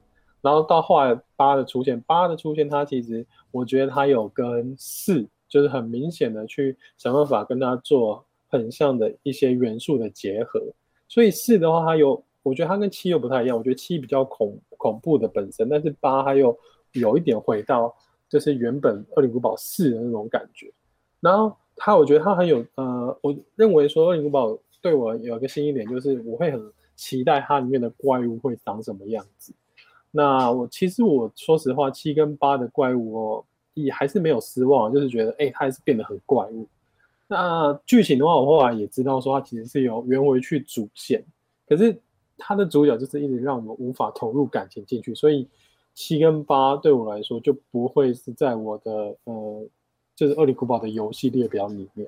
[0.41, 10.61] 然后到后来八的出现，八的出现，它其实我觉得它有跟四就是很明显的去想办法跟他做很像的一些元素的结合。
[11.07, 13.57] 所以四的话，它有我觉得它跟七又不太一样。
[13.57, 16.57] 我觉得七比较恐恐怖的本身，但是八它又
[16.93, 17.93] 有一点回到
[18.29, 20.71] 就是原本恶灵古堡四的那种感觉。
[21.19, 26.61] 然后它我觉得它很有呃，我认为说恶灵古堡对我有一个新一点，就是我会很
[26.95, 29.53] 期待它里面的怪物会长什么样子。
[30.11, 36.67] 那我其实我说实话，七跟八的怪物哦，也还是没有失望，就是觉得哎，它还是变得很怪物。
[37.25, 41.23] 那剧情的话，我后来也知道说，它其实是有圆回去主线，
[41.67, 41.97] 可是
[42.37, 45.47] 它的主角就是一直让我们无法投入感情进去，所以
[45.93, 49.67] 七跟八对我来说就不会是在我的呃，
[50.15, 52.07] 就是恶灵古堡的游戏列表里面。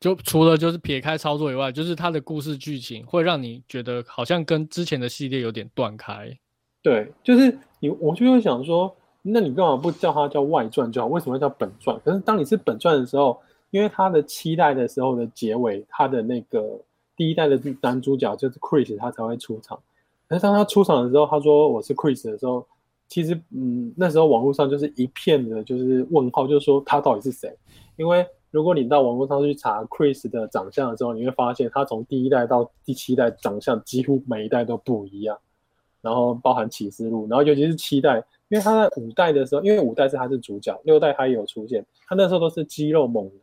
[0.00, 6.36] 就除了就是撇开操作以外，就是它的故事剧情会让你觉得好像跟之前的系列有点断开。
[6.82, 8.92] 对，就是你，我就会想说，
[9.22, 11.06] 那你干嘛不叫它叫外传就好？
[11.06, 11.96] 为什么要叫本传？
[12.04, 13.40] 可是当你是本传的时候，
[13.70, 16.80] 因为它的七代的时候的结尾，它的那个
[17.16, 19.78] 第一代的男主角就是 Chris，他才会出场。
[20.26, 22.66] 可是当他出场的时候，他说我是 Chris 的时候，
[23.12, 27.54] 其实嗯，那时候网络上就是一片的就是问号，就是说他到底是谁？
[27.96, 35.38] 因为如果你到网络上去查 Chris 的长相的时候，你会发现他从第一代到第七代长相几乎每一代都不一样。
[36.00, 38.16] 然后包含启示录，然后尤其是七代，
[38.48, 43.34] 因为他在五代的时候，因为五代是他是主角，六代他也有出现，他那时候都是肌肉猛男，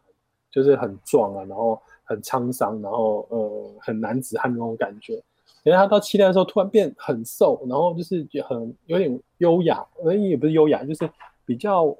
[0.49, 5.21] 就是很壮啊，然后很沧桑，然后呃很男子汉那种感觉。
[5.63, 11.09] 等他到七代的时候突然变很瘦，然后就是很有点优雅，而也不是优雅，就是
[11.45, 11.95] 比较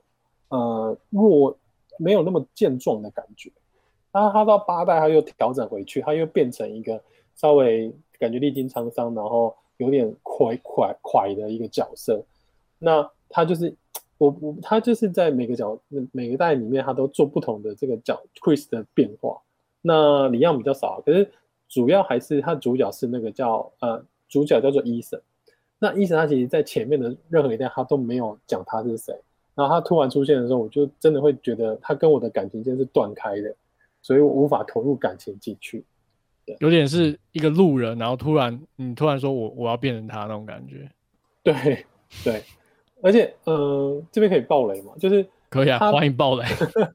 [0.49, 1.57] 呃弱，
[1.97, 3.51] 没有那么健壮的感觉。
[4.11, 7.01] 然后他到八代他又调整回去，他又变成一个
[7.35, 9.55] 稍微感觉历经沧桑，然后。
[9.79, 12.21] 有点快快快的一个角色，
[12.79, 13.73] 那他就是
[14.17, 15.79] 我我他就是在每个角
[16.11, 19.39] 每个代里面，他都做不同的这个角 Chris 的变化。
[19.81, 21.31] 那李样比较少，可是
[21.69, 25.21] 主要还是他主角是那个叫呃主角叫做伊森。
[25.77, 29.13] 那伊森他其实在前面的任何一代他都没有讲他是谁，
[29.55, 33.55] 然后他突然出现的时候，我就真的会觉得他跟我的感情线是断开的，
[34.01, 35.85] 所以我无法投入感情进去。
[36.59, 40.89] 有点是一个路人，然后突然你突然说我我要变成他那种感觉，
[41.43, 41.85] 对
[42.23, 42.43] 对，
[43.03, 44.91] 而且呃这边可以爆雷嘛？
[44.99, 46.43] 就是可以啊，欢迎爆雷，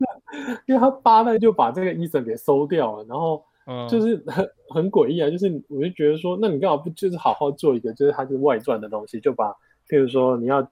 [0.66, 3.44] 因为他八代就把这个医生给收掉了，然后
[3.88, 9.50] 就是很很诡异啊，就是我就觉得说，那你干嘛不就是好好做一个就是它是外传的东西，就把
[9.88, 10.62] 譬如说你要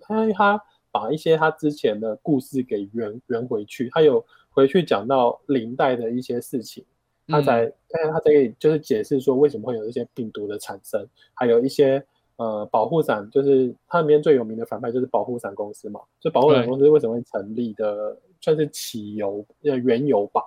[0.00, 6.84] 他他把一些他之前的故事给圆圆回去，他有回去讲到林代的一些事情。
[7.28, 20.42] 他在，但是他在就是解释说为什么会有一些病毒的产生，还有一些呃保护伞，就是它里面最有名的反派就是保护伞公司嘛，就保护伞公司为什么会成立的，算是起由呃缘由吧，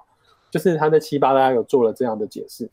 [0.54, 2.70] 就是他在七八大家有做了这样的解释，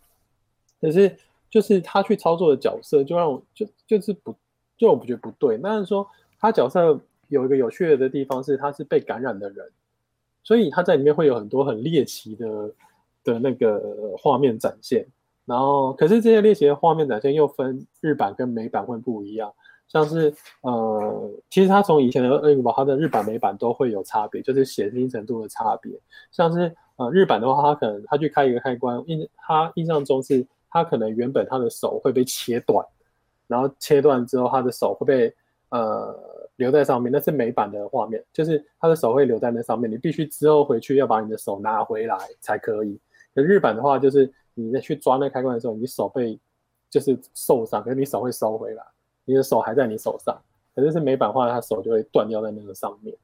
[0.79, 1.17] 可是
[1.49, 4.35] 就是他去操作的角色就让我就就是不
[4.77, 6.07] 就我不觉得不对，那是说
[6.39, 9.67] 他角色有一个有趣的地方是他是被感染的人，
[10.43, 12.71] 所以他在里面会有很多很猎奇的。
[13.23, 15.07] 的那个画面展现，
[15.45, 19.53] 然后可是这些猎奇的画面展现又分日版跟美版会不一样，
[19.89, 25.93] 像是呃，其实它从以前的恶灵古堡，它的日版美版都会有差别，就是血腥程度的差别。
[26.33, 32.85] 像是呃日版的话，他可能他去开一个开关，印他印象中是他可能原本他的手会被切断，
[33.47, 35.35] 然后切断之后他的手会被
[35.71, 36.15] 呃
[36.57, 43.01] 留在上面，那是美版的画面，就是他的手会留在那上面，你必须之后回去要把你的手拿回来才可以。
[43.35, 46.39] 可日版的话，就是你在去抓那开关的时候，你手被
[46.91, 48.85] 就是受伤，可是你手会收回来，
[49.25, 50.39] 你的手还在你手上。
[50.75, 53.17] 可是是美版的话，他手就会断掉在那个上面。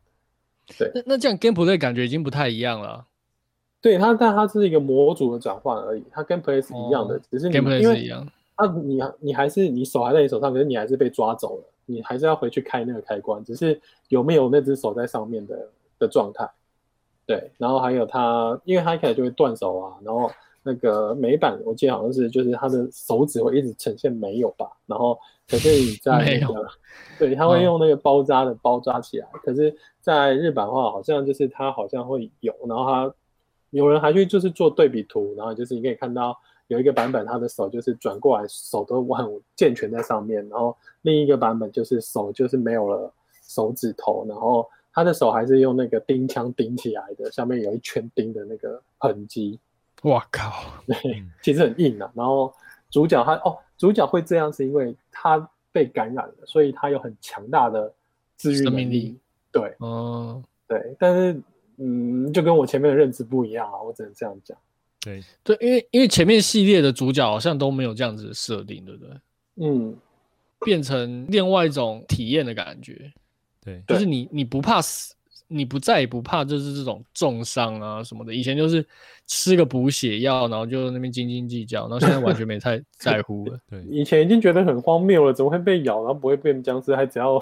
[0.78, 3.06] 对，那那这样 gameplay 感觉已经不太一样了。
[3.86, 8.26] 对它，但它是一个模组的转换而已，它跟 Play 是一样的，哦、只是你 gameplay 是一样。
[8.56, 15.68] 啊，你你还是你手还在你手上，可是你还是被抓走了，你还是要回去开那个开关，只是有没有那只手在上面的
[16.00, 16.50] 的状态。
[17.26, 20.28] 对，然后还有它，因为它一开始就会断手啊，然后
[20.64, 25.16] 那个美版我记得好像是就是它的手指会一直呈现没有吧，然后
[25.48, 26.66] 可是你在那个，
[27.20, 33.14] 对，它会用那个包扎的包扎起来，嗯、可是在日版的话好像就是它好像会有，然后它
[33.70, 36.38] 有人还去就是做对比图，然后就是你可以看到。
[36.68, 43.14] 有一个版本，他的手就是转过来，手都很健全在上面，然后另一个版本就是手就是没有了
[43.44, 49.60] 手指头，然后他的手还是用那个钉枪钉起来的，下面有一圈钉的那个痕迹。
[50.02, 50.50] 哇靠！
[50.88, 52.10] 对，其实很硬啊。
[52.16, 52.52] 然后
[52.90, 57.94] 主角他哦，主角会这样是因为他被感染了，所以他有很强大的
[58.36, 59.16] 治愈能力。
[59.52, 61.40] 对，哦，对，但是
[61.78, 64.56] 嗯，就跟我前面的认知不一样啊，我只能这样讲。
[65.00, 69.14] 对对，因为因为前面系列的主角好像都没有这样子的设定，对不对？
[69.56, 69.96] 嗯，
[70.64, 73.12] 变成另外一种体验的感觉。
[73.64, 75.14] 对，就是你你不怕死，
[75.48, 78.34] 你不再也不怕就是这种重伤啊什么的。
[78.34, 78.84] 以前就是
[79.26, 83.58] 吃个补血药，然后就那边斤斤计较，然后现在完全没太 在乎了。
[83.70, 87.40] 对，以前已经觉得很荒谬了，怎么会被咬，然后不会变僵尸，还只要。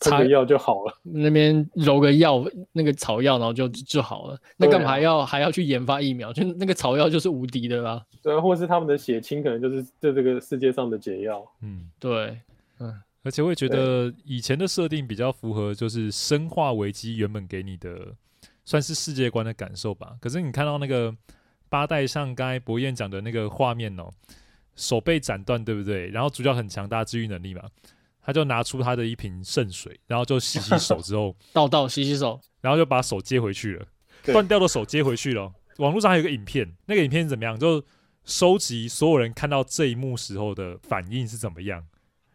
[0.00, 2.42] 擦个药就好了， 那边揉个药，
[2.72, 4.38] 那个草药，然后就就好了。
[4.56, 6.32] 那干嘛还要还要去研发疫苗？
[6.32, 8.04] 就那个草药就是无敌的啦。
[8.22, 11.46] 对啊，或是他们的血清可能就是这这个世界上的解药。
[11.62, 12.40] 嗯，对，
[12.78, 18.14] 嗯，而且我也觉得以前的设定比较符合，就是生化危机原本给你的
[18.64, 20.16] 算是世界观的感受吧。
[20.20, 21.14] 可是你看到那个
[21.68, 24.08] 八代，像刚才博彦讲的那个画面哦，
[24.76, 26.08] 手被斩断，对不对？
[26.08, 27.62] 然后主角很强大治愈能力嘛。
[28.22, 33.86] 他就拿出他的一瓶圣水，然后就洗洗手之后 倒倒洗洗手，然后就把手接回去了，
[34.24, 35.52] 断掉的手接回去了。
[35.78, 37.58] 网络上还有个影片，那个影片是怎么样？
[37.58, 37.82] 就
[38.24, 41.82] 收集所有人看到这一幕时候的反应是怎么样，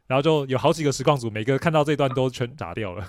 [0.07, 3.07] 然后就有好几个实况组，每个看到这段都全打掉了，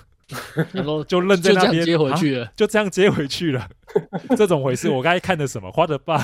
[0.71, 3.67] 然后 就愣在那边接回去了，啊，就这样接回去了，
[4.37, 4.89] 这种回事？
[4.89, 5.71] 我刚才看的什么？
[5.71, 6.23] 花的爸？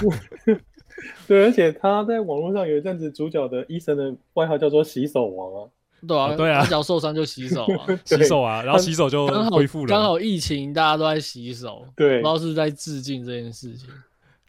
[1.28, 5.70] 对，而且他在网络上有一阵子，主角的医生的外号叫做洗手王啊。
[6.08, 9.88] 对啊，对啊，他只要受伤就洗手啊， 洗手啊，然后洗手就恢复了。
[9.88, 13.88] 刚好疫情，大家都在洗手，对，不知道是在致敬这件事情。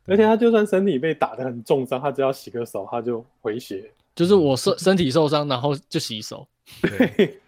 [0.06, 3.90] 而且他就算身体被打的很重伤，他只要洗个手，他就回血。
[4.14, 6.46] 就是我身身体受伤，然后就洗手。
[6.82, 7.38] 对，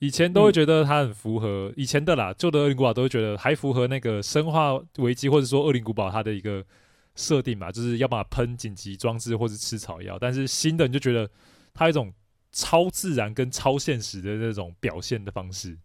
[0.00, 6.62] 以前都会觉得他很符合以前的啦，旧的恶灵古堡都会觉得还符合那个生化危机或者说恶灵古堡它的一个
[7.14, 10.18] 设定嘛，就是要把它喷紧急装置或者吃草药。
[10.20, 11.30] 但是新的你就觉得
[11.72, 12.12] 它有一种。
[12.54, 15.76] 超自然跟超现实的那种表现的方式，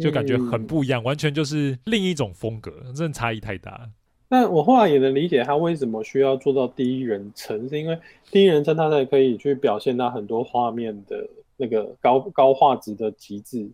[0.00, 3.88] 就感觉很不一样，嗯、完全就是另一种风格，真的差异太大。
[4.28, 7.98] 那我后来也能理解他为什么需要做到第一人称，是因为
[8.30, 13.68] 第一人称他才可以去表现到很多画面的那个高高画质的极致，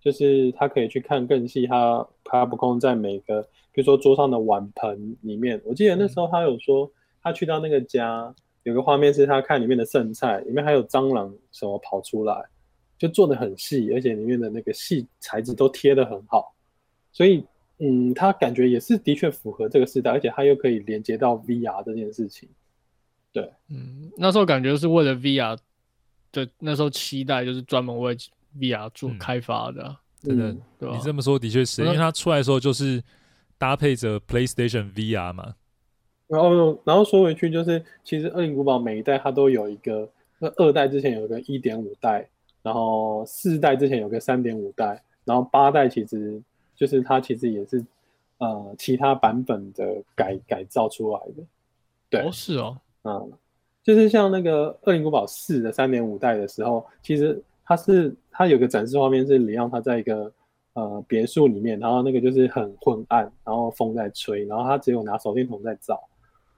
[0.00, 1.66] 就是他可以去看更细。
[1.66, 6.88] 他他不空在每个，比如说桌上的碗盆里面，我记得那时候他有说，
[7.20, 8.32] 他去到那个家。
[8.62, 12.44] 有个画面是他看里面的剩菜，里面还有蟑螂什么跑出来，
[12.98, 16.54] 就做的很细，而且里面的那个细材质都贴的很好，
[17.10, 17.42] 所以
[17.78, 22.46] 嗯，他感觉也是的确符合这个时代，而且他又可以连接到 VR 这件事情。
[23.32, 25.56] 对，嗯，那时候感觉是为了 VR
[26.30, 28.14] 的，那时候期待就是专门为
[28.58, 33.02] VR 做开发的，真的，你这么说的确是，因为它出来的时候就是
[33.56, 35.54] 搭配着 PlayStation VR 嘛。
[36.30, 40.08] 然后，然后说回去就是，其实《恶灵古堡》每一代它都有一个，
[40.38, 42.24] 那二代之前有一个一点五代，
[42.62, 46.40] 然后四代之前有个三点五代，然后八代其实
[46.76, 47.84] 就是它其实也是
[48.38, 51.42] 呃其他版本的改改造出来的。
[52.08, 53.32] 对，哦是哦，嗯，
[53.82, 60.32] 就是像那个《恶灵古堡四》的三点五代的时候，其实它是它有个展示画面是里昂他在一个
[60.74, 66.00] 呃别墅里面，然后那个就是很昏暗，然后风在吹，然后他只有拿手电筒在照。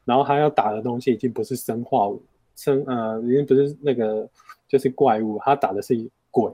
[0.04, 2.22] 然后他要打的东西已经不是生化物，
[2.56, 4.28] 生呃已经不是那个
[4.68, 5.94] 就是怪物，他打的是
[6.30, 6.50] 鬼，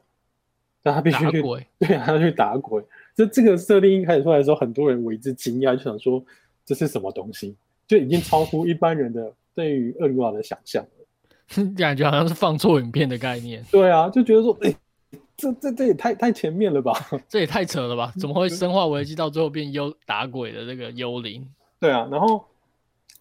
[0.82, 2.82] 但他必须去鬼 对，他要去打鬼。
[3.14, 6.24] 这这个设定一开始出来的时候，很多人为之惊讶，就想说
[6.64, 10.90] 这是什么东西，就已经超乎一般人的对于恶灵的想象了。
[11.78, 13.64] 感觉好像是放错影片的概念。
[13.72, 14.74] 对啊，就觉得说，哎，
[15.34, 16.92] 这这这也太太前面了吧？
[17.26, 18.12] 这也太扯了吧？
[18.20, 21.48] 怎么会生化危机到最后变幽打鬼的这个幽灵？
[21.80, 22.44] 对啊，然后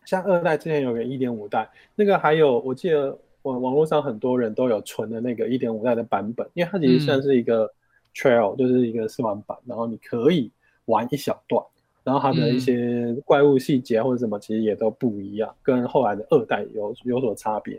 [0.07, 3.09] 像二代之前有个一点五代，那个还有我记得
[3.41, 7.69] 网网络上很多人都有存的那个一点五代的版本，因为它其实算是一个
[8.15, 10.49] trail，、嗯、就是一个试玩版，然后你可以
[10.85, 11.61] 玩一小段，
[12.05, 17.77] 然后它的一些怪物细节或者什么其实也都不一样，跟后来的二代有有所差别。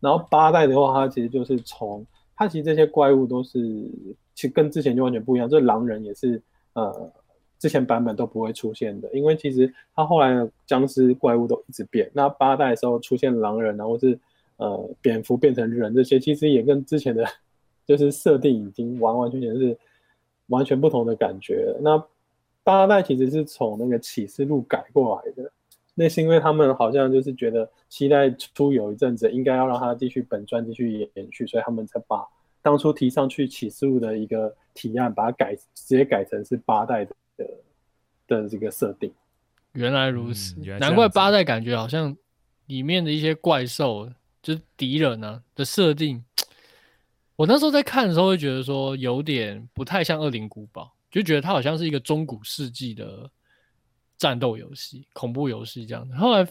[0.00, 2.04] 然后八代的话，它其实就是从
[2.36, 3.60] 它其实这些怪物都是
[4.34, 6.42] 其实跟之前就完全不一样，这狼人也是
[6.72, 7.12] 呃。
[7.60, 12.10] 之前版本都不会出现的，因为其实他后来的僵尸怪物都一直变。
[12.14, 14.18] 那八代的时候出现狼人，然后是
[14.56, 17.22] 呃蝙蝠变成人，这些其实也跟之前的，
[17.84, 19.76] 就是设定已经完完全全是
[20.46, 21.76] 完全不同的感觉。
[21.82, 22.02] 那
[22.64, 25.52] 八代其实是从那个启示录改过来的，
[25.94, 32.26] 那是因为他们好像就是觉得七代出有一阵子应该要让他继续本传继续延续，所以他们才把
[32.62, 37.14] 当初提上去启示录的一个提案，把它改直接改成是八代的。
[38.36, 39.12] 的的这个设定，
[39.72, 42.16] 原来如此，嗯、难怪八代感觉好像
[42.66, 44.08] 里面的一些怪兽，
[44.40, 46.24] 就是敌人呢、啊、的设定。
[47.34, 53.28] 我那时候在看的时候会觉得说有点不太像《恶灵古堡》，就觉得它好像是一个中古世纪的
[54.16, 56.08] 战斗游戏、恐怖游戏这样。
[56.10, 56.46] 后来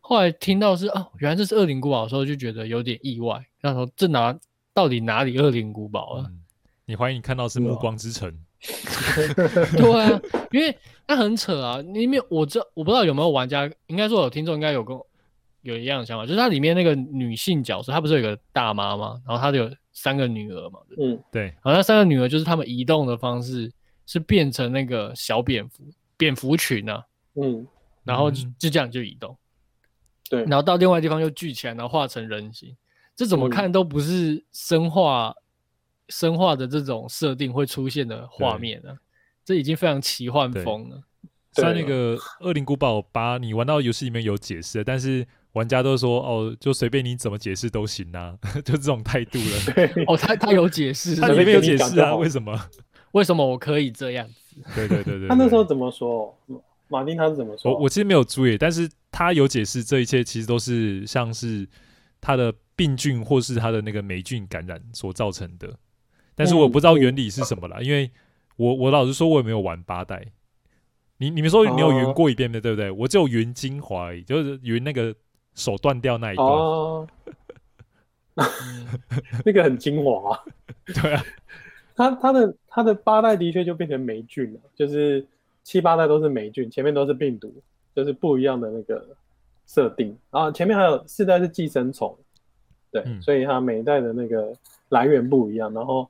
[0.00, 3.44] 后来听到是啊，原来这是《恶灵古堡》的时候，就觉得有点意外。
[3.60, 4.36] 那时候这哪
[4.72, 6.24] 到底哪里《恶灵古堡》啊？
[6.28, 6.42] 嗯、
[6.86, 8.30] 你怀疑你看到是《暮光之城》？
[9.76, 10.76] 对啊，因为
[11.08, 11.78] 那很扯啊！
[11.78, 14.98] 里面我这我不知道有没有玩家，应该说有听众应该有跟
[15.62, 19.20] 有一样的想法，就是它里面那个女性角色，她不是有个大妈吗？
[19.26, 20.80] 然后她有三个女儿嘛？
[20.98, 21.44] 嗯，对。
[21.44, 23.72] 然后那三个女儿就是他们移动的方式
[24.04, 25.82] 是变成那个小蝙蝠，
[26.18, 27.02] 蝙蝠群啊。
[27.34, 27.66] 嗯，
[28.04, 29.34] 然后就就这样就移动。
[30.28, 30.44] 对。
[30.44, 32.76] 然后到另外地方又聚起来，然后化成人形。
[33.16, 35.34] 这怎么看都不是生化。
[36.10, 38.96] 生化的这种设定会出现的画面呢、啊？
[39.44, 41.02] 这已经非常奇幻风了。
[41.52, 50.04] 像那个《恶灵古堡八》，你玩到游戏里面有解释，但是玩家都说哦，就随便你怎么解释都行啊， 就这种态度了。
[50.06, 52.56] 哦，他他有解释，他里面有解释啊，为什么？
[53.12, 54.62] 为什么我可以这样子？
[54.76, 56.32] 对对对对，他那时候怎么说？
[56.86, 57.72] 马丁他是怎么说？
[57.72, 61.68] 我我其实没有注意，但是他有解释，这一切其实都是像是
[62.20, 65.76] 他的病菌或是他的那个霉菌感染所造成的。
[66.40, 68.10] 但是我不知道原理是什么啦，因为
[68.56, 70.24] 我我老实说，我也没有玩八代。
[71.18, 72.90] 你你们说你有云过一遍的，对不对？
[72.90, 75.14] 我只有云精华而已，就是云那个
[75.54, 76.48] 手断掉那一段。
[76.48, 77.06] 哦，
[79.44, 80.40] 那个很精华啊。
[80.86, 81.22] 对啊，
[81.94, 85.22] 他他的他的八代的确就变成霉菌了，就是
[85.62, 87.52] 七八代都是霉菌，前面都是病毒，
[87.94, 89.06] 就是不一样的那个
[89.66, 90.16] 设定。
[90.30, 92.16] 然后前面还有四代是寄生虫，
[92.90, 94.54] 对，嗯、所以它每一代的那个
[94.88, 96.08] 来源不一样，然后。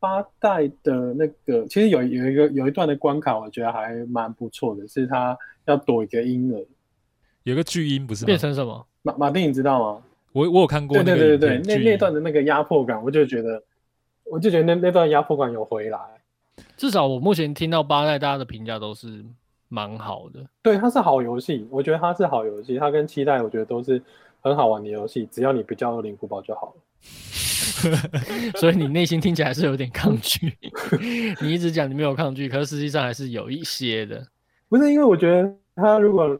[0.00, 5.36] 八代的那个，其实有有一个有一段的关卡，我觉得还蛮不错的，是他
[5.66, 6.66] 要躲一个婴儿，
[7.42, 8.86] 有个巨婴不是变成什么？
[9.02, 10.02] 马马丁，你知道吗？
[10.32, 13.62] 我我有看过，对对对对，那那段的那个压迫感，我就觉得，
[14.30, 15.98] 我就觉得那那段压迫感有回来。
[16.76, 19.24] 至少我目前听到八代大家的评价都是
[19.68, 24.00] 蛮好的，对，它是好游戏，我觉得它是好游戏，它跟七代我觉得都是
[24.40, 26.82] 很好玩的游戏，只要你不叫恶灵古堡就好了。
[28.58, 30.52] 所以你内心听起来是有点抗拒，
[31.40, 34.26] 你一直讲你没有抗拒，可是实际上还是有一些的。
[34.68, 36.38] 不是因为我觉得他如果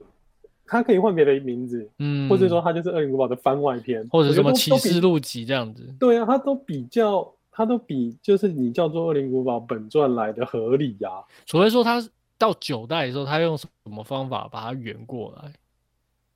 [0.67, 5.83] 他可以换别的名字，嗯，或者说他就是《恶灵古堡》的番外篇，或者什么启示录集这样子。
[5.99, 11.25] 对啊，他都比较，他都比就是你叫做《恶灵古堡》本传来的合理呀、啊。
[11.47, 15.51] 除非说他到九代的时候，他用什么方法把它圆过来？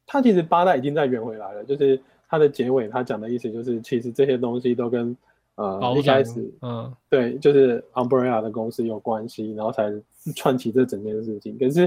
[0.06, 2.00] 他其实八代已经在圆回来了，就是。
[2.32, 5.14] 他的结尾，他讲的意思就是，其实这些东西都跟
[5.56, 9.92] 呃一开始，嗯，对，就是 Umbrella 的公司有关系，然后才
[10.34, 11.58] 串起这整件事情。
[11.58, 11.86] 可是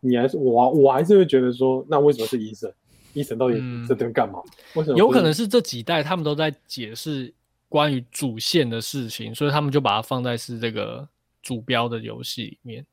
[0.00, 2.72] 你还是我，我还是会觉得说，那为什么是医生？
[3.12, 4.40] 医生到底这边干嘛？
[4.74, 4.96] 为什么？
[4.96, 7.30] 有可能是这几代他们都在解释
[7.68, 11.06] 关于主线的事情，所以他们就把它放在是这个
[11.42, 12.86] 主标的游戏里面。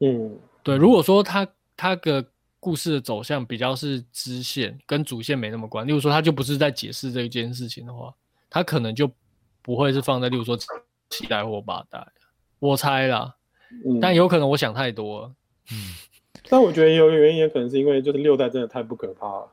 [0.00, 0.78] 嗯，对。
[0.78, 1.46] 如果说他
[1.76, 2.24] 他的。
[2.64, 5.86] 故事的走向比较是支线，跟主线没那么关。
[5.86, 8.14] 例如说，他就不是在解释这一件事情的话，
[8.48, 9.06] 他可能就
[9.60, 10.56] 不会是放在，例如说
[11.10, 12.02] 七代或八代。
[12.58, 13.36] 我猜啦，
[13.84, 15.34] 嗯、但有可能我想太多了。
[15.72, 15.76] 嗯，
[16.48, 19.52] 但我觉得有原因，也可能是因为就是六代真的太不可怕了。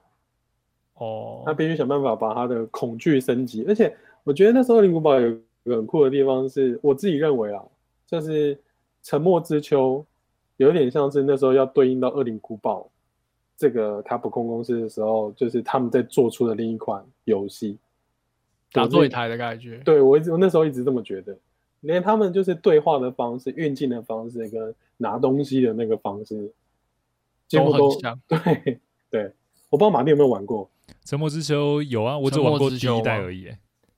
[0.94, 3.66] 哦，他必须想办法把他的恐惧升级。
[3.68, 3.94] 而且
[4.24, 7.62] 我觉得那时候《恶灵古堡》有一个很酷的地方是，我自己认为啊，
[8.08, 8.58] 就是
[9.04, 10.06] 沉默之秋
[10.56, 12.80] 有点像是那时候要对应到《恶灵古堡》。
[13.62, 17.78] 这个卡普空公司的时候，就是他们在做出的另一款游戏，
[18.72, 19.78] 打对台的感觉。
[19.86, 21.38] 对，我一直我那时候一直这么觉得，
[21.82, 26.52] 连他们就是对话的方式、运镜的方式跟拿东西的那个方式，
[27.48, 28.20] 几乎都，都很像。
[28.28, 28.80] 对
[29.12, 29.24] 对，
[29.70, 30.68] 我不知道马丁有没有玩过
[31.06, 31.80] 《沉默之丘》？
[31.84, 33.48] 有啊，我只玩过第一代而已。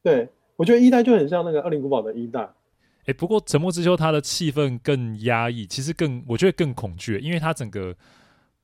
[0.02, 2.42] 对，我觉得一代就很像那个《二零古堡》的一代。
[2.42, 7.96] 哎、欸，不过《沉默之丘》它的气氛更压抑，其实更我觉得更恐惧，因为它整个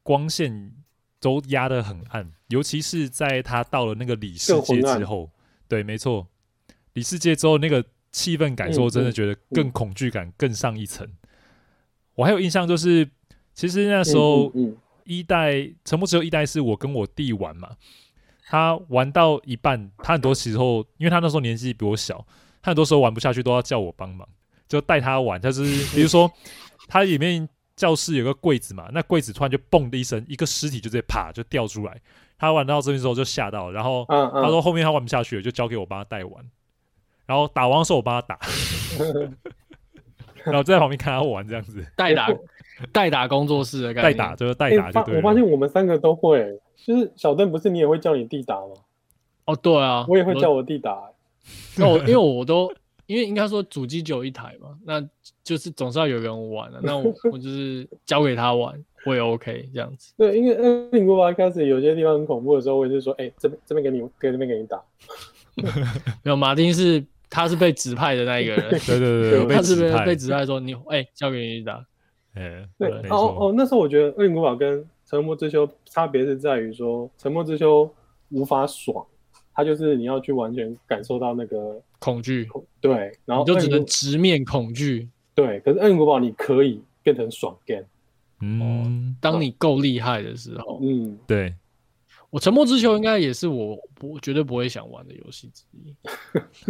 [0.04, 0.72] 光线
[1.20, 5.30] 都压得很暗，尤其是在他到了那个里世界之后，
[5.67, 6.28] 对，没错，
[6.93, 11.07] 里世界之后那个气氛感受，真的觉得更恐惧感更上一层。
[12.15, 13.09] 我还有印象就是，
[13.53, 14.51] 其实那时候
[15.03, 15.53] 一代
[15.86, 17.72] 《沉默之丘》一代是我跟我弟玩嘛，
[18.45, 22.26] 他玩到一半，他很多时候因为他那时候年纪比我小。
[22.61, 24.28] 他很多时候玩不下去，都要叫我帮忙，
[24.67, 25.39] 就带他玩。
[25.39, 25.63] 他是
[25.95, 26.30] 比如说，
[26.89, 27.47] 他里面
[27.80, 31.97] 教室有个柜子嘛，那柜子突然就嘣的一声，一个尸体就直接啪就掉出来。
[32.38, 36.45] 他玩到这边之后就吓到了，然后他说后面他玩不下去了，就交给我帮他带玩。
[37.25, 38.38] 然后打完的时候我帮他打，
[40.43, 41.86] 然后在旁边看他玩这样子。
[41.95, 42.27] 代打
[42.91, 45.15] 代打工作室的感觉，代打就是代打就对。
[45.15, 48.73] 我发现我们三个都会，就是小邓不是你也会叫你弟打吗？
[49.45, 51.01] 哦，对啊，我也会叫我弟打。
[51.77, 52.69] 那我因为我都
[53.10, 55.01] 因为应该说主机只有一台嘛，那
[55.43, 60.14] 就是总是要有人玩的，啊，那我 我就是交给他玩，我也 OK 这样子。
[60.16, 64.80] 对，因为恶灵古堡开始有些地方很恐怖的时候，我也是说，哎，欸，这边这边给你，给这边给你打。
[66.22, 71.84] 没有，马丁是他是被指派的那一个人，对对对，他是被被指派说你哎，欸，交给你打。
[72.36, 77.91] 哎，对哦哦，那时候我觉得恶灵古堡跟沉默之丘差别是在于说，沉默之丘
[78.30, 79.03] 无法爽。
[79.51, 82.50] 它就是你要去完全感受到那个恐惧，
[82.82, 85.60] 对，然后你就只能直面恐惧，对。
[85.60, 87.86] 可是暗影古堡你可以变成爽 game，
[88.41, 91.54] 嗯，当你够厉害的时候，嗯，对。
[92.32, 95.95] 我沉默之丘应该也是我不绝对不会想玩的游戏之一。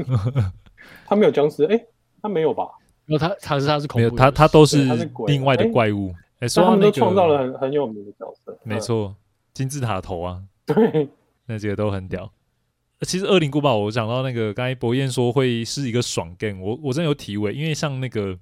[1.06, 1.86] 他没有僵尸，哎，
[2.22, 2.64] 他没有吧？
[3.08, 4.88] 因为他他是他是恐怖，没有他他都是
[5.28, 6.14] 另外的怪物。
[6.40, 9.14] 哎，说他们都创造了很很有名的角色，没错，
[9.54, 11.10] 金字塔头啊， 对，
[11.46, 12.32] 那几个都很屌。
[13.06, 18.38] 其实《恶灵古堡》，我讲到那个刚才博彦说会是一个爽 game，我我真的有体会，因为像那个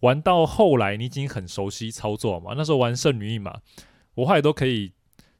[0.00, 2.54] 玩到后来，你已经很熟悉操作嘛。
[2.56, 3.52] 那时候玩《圣女一嘛》，
[4.14, 4.92] 我后来都可以，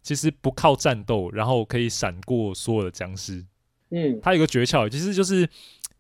[0.04, 3.44] 其实不靠战斗，然后可以闪过所有的僵尸。
[3.90, 5.44] 嗯，它有个诀窍，其实就是，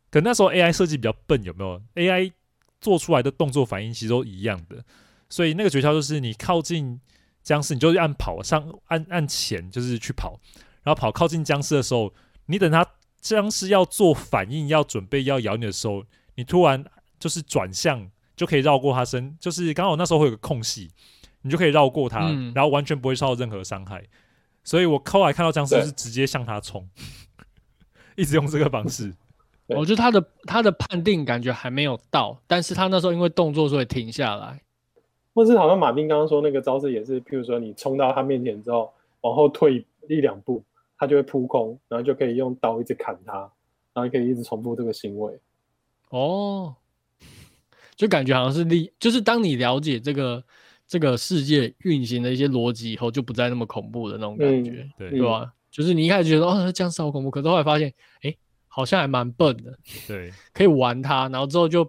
[0.08, 2.30] 可能那时候 AI 设计比较笨，有没有？AI
[2.80, 4.84] 做出来的动作反应其实都一样的，
[5.28, 7.00] 所以那个诀窍就是你靠近
[7.42, 10.38] 僵尸，你就按跑上按按前，就是去跑，
[10.84, 12.14] 然后跑靠近僵尸的时候。
[12.50, 12.84] 你等他
[13.20, 16.02] 僵尸要做反应，要准备要咬你的时候，
[16.34, 16.82] 你突然
[17.18, 20.90] 就是转向，就可以绕过他身，就是刚好那时候会有个空隙，
[21.42, 24.02] 你就可以绕过他，嗯、然后完全不会受到任何伤害。
[24.64, 26.88] 所以我后来看到僵尸是直接向他冲，
[28.16, 29.14] 一直用这个方式。
[29.66, 34.62] 我觉得他的他的判定感觉还没有到，但是他那时候因为动作所以停下来，
[35.34, 38.90] 或是好像马丁刚刚说那个招式也是，譬如说你冲到他面前之后，
[39.20, 40.64] 往后退一两步。
[40.98, 43.50] 他就会扑空，然后就可以用刀一直砍他，
[43.94, 45.38] 然后可以一直重复这个行为。
[46.10, 46.74] 哦，
[47.94, 50.42] 就感觉好像是利，就是当你了解这个
[50.86, 55.42] 这个世界运行的一些逻辑以后，就不再那么恐怖的那种感觉，嗯、对对吧？
[55.44, 57.92] 嗯、就是你一开始觉得哦，这样子好恐怖，可是后来发现，
[58.22, 58.34] 哎，
[58.66, 59.78] 好像还蛮笨的。
[60.06, 61.88] 对， 可以玩它，然后之后就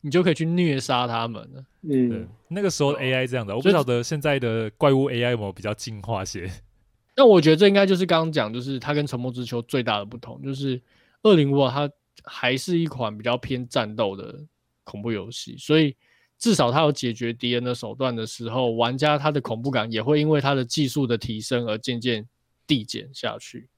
[0.00, 1.64] 你就可以去虐杀他们了。
[1.82, 6.50] 嗯，那个时候 AI 这样的，我不晓得现在的怪物 AI 有没有比较进化些。
[7.16, 10.80] 那我觉得这应该就是刚刚讲，就是它跟沉默之丘最大的不同，就是
[11.22, 11.90] 恶灵古堡它
[12.24, 14.38] 还是一款比较偏战斗的
[14.84, 15.96] 恐怖游戏，所以
[16.38, 22.28] 至少它有解决敌人的手段的时候，玩家他的恐怖感也会因为它的技术的提升而渐渐
[22.66, 23.68] 递减下去。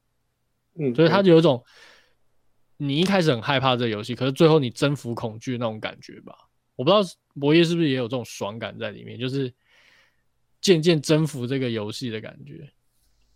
[0.75, 1.65] 嗯，所以它就有一种
[2.77, 6.37] 你一开始很害怕这个游戏，可是最后你征服恐惧那种感觉吧。
[6.75, 7.01] 我不知道
[7.39, 9.53] 博业是不是也有这种爽感在里面，就是
[10.61, 12.69] 渐渐征服这个游戏的感觉。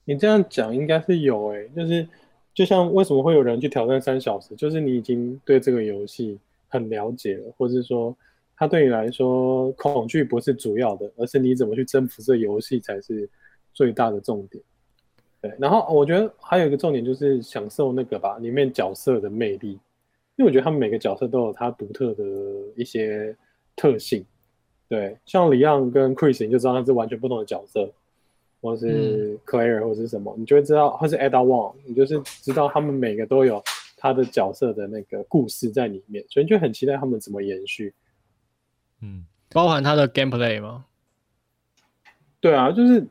[0.05, 2.07] 你这样讲应该是有诶、就是
[2.55, 6.39] 就像为什么会有人去挑战三小时，就是你已经对这个游戏
[6.69, 8.15] 很了解了，或者是说
[8.57, 13.29] 它对你来说恐惧不是主要的，而是你怎么去征服这游戏才是
[13.73, 14.63] 最大的重点。
[15.41, 19.71] 对，然后我觉得还有一个重点就是享受那个吧，里面角色的魅力，
[20.37, 22.25] 因为我觉得他们每个角色都有他独特的
[22.77, 23.35] 一些
[23.75, 24.25] 特性。
[24.89, 27.91] 对，像里昂跟 Chris，你就知道他是完全不同的角色。
[28.63, 33.63] 或是 Claire 或是什么，嗯、你就会知道，或是 Ada Wong，你就是知道他们每个都有
[33.97, 37.93] 他的角色的那个故事在里面，所以你就很期待他们怎么延续。
[39.01, 40.85] 嗯，包含他的 gameplay 吗？
[42.41, 43.05] 对啊，就是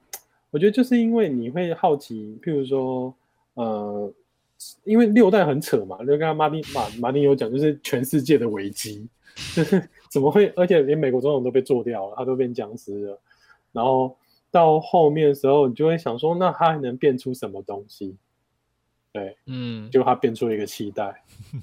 [0.52, 3.14] 我觉得就是因为你会好奇，譬如说，
[3.56, 4.10] 呃，
[4.86, 9.06] 因为六代很扯嘛，就刚刚马丁马马丁有讲，就是全世界的危机，
[9.54, 10.47] 就是怎么会？
[10.56, 13.20] 而且连美国总统都被做掉了，他都变僵尸了。
[13.74, 14.16] 然后
[14.52, 18.18] 到后面的时候，你就会想说，那它还能变出什么东西？
[19.14, 21.24] 对，嗯，就它变出了一个期待，
[21.54, 21.62] 嗯、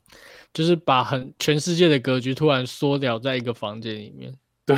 [0.52, 4.34] 就是把很全世界的格局突然缩掉在一个房间里面。
[4.64, 4.76] 对，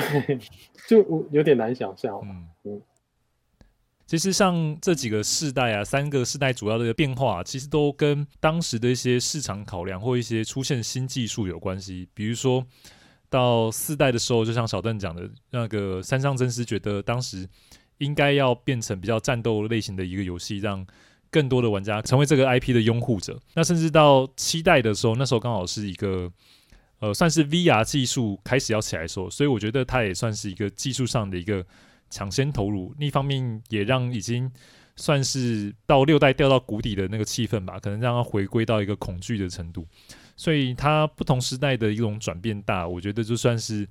[0.88, 2.20] 就有点难想象。
[2.22, 2.82] 嗯嗯。
[4.06, 12.08] 其实像这几个世代啊，三个世代主要的变化，其实都跟当时的一些市场考量或一些出现新技术有关系。
[12.12, 12.66] 比如说
[13.30, 17.48] 到四代的时候，就像小邓讲的，那个山上真司觉得当时
[17.96, 20.86] 应该要变成比较战斗类型的一个游戏，让
[21.30, 23.40] 更多的玩家成为这个 IP 的拥护者。
[23.54, 26.30] 那甚至到七代的时候，那时候刚好是一个
[26.98, 31.64] 呃，算是 VR 技术开始要起来的时候，所以我觉得它也算是一个技术上的一个。
[32.12, 34.50] 抢先投入，另一方面也让已经
[34.96, 39.86] 算是到六代掉到谷底的那个气氛吧，可能让它回归到一个恐惧的程度。
[40.40, 43.86] 所以它不同时代的一种转变大，我觉得就算是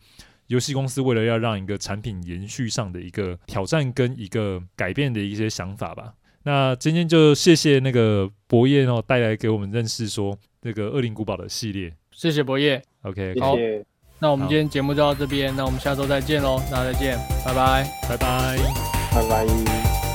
[0.48, 6.16] 游戏公司为了要让一个产品延续上的一个挑战跟一个改变的一些想法吧。
[6.42, 13.56] 那今天就谢谢那个博业哦带来给我们认识说那个恶灵古堡的系列，谢谢博业，OK，好。
[14.18, 18.58] 那我们今天节目就到这边，那我们下周再见喽，大家再见，拜拜，拜拜，
[19.14, 20.09] 拜拜。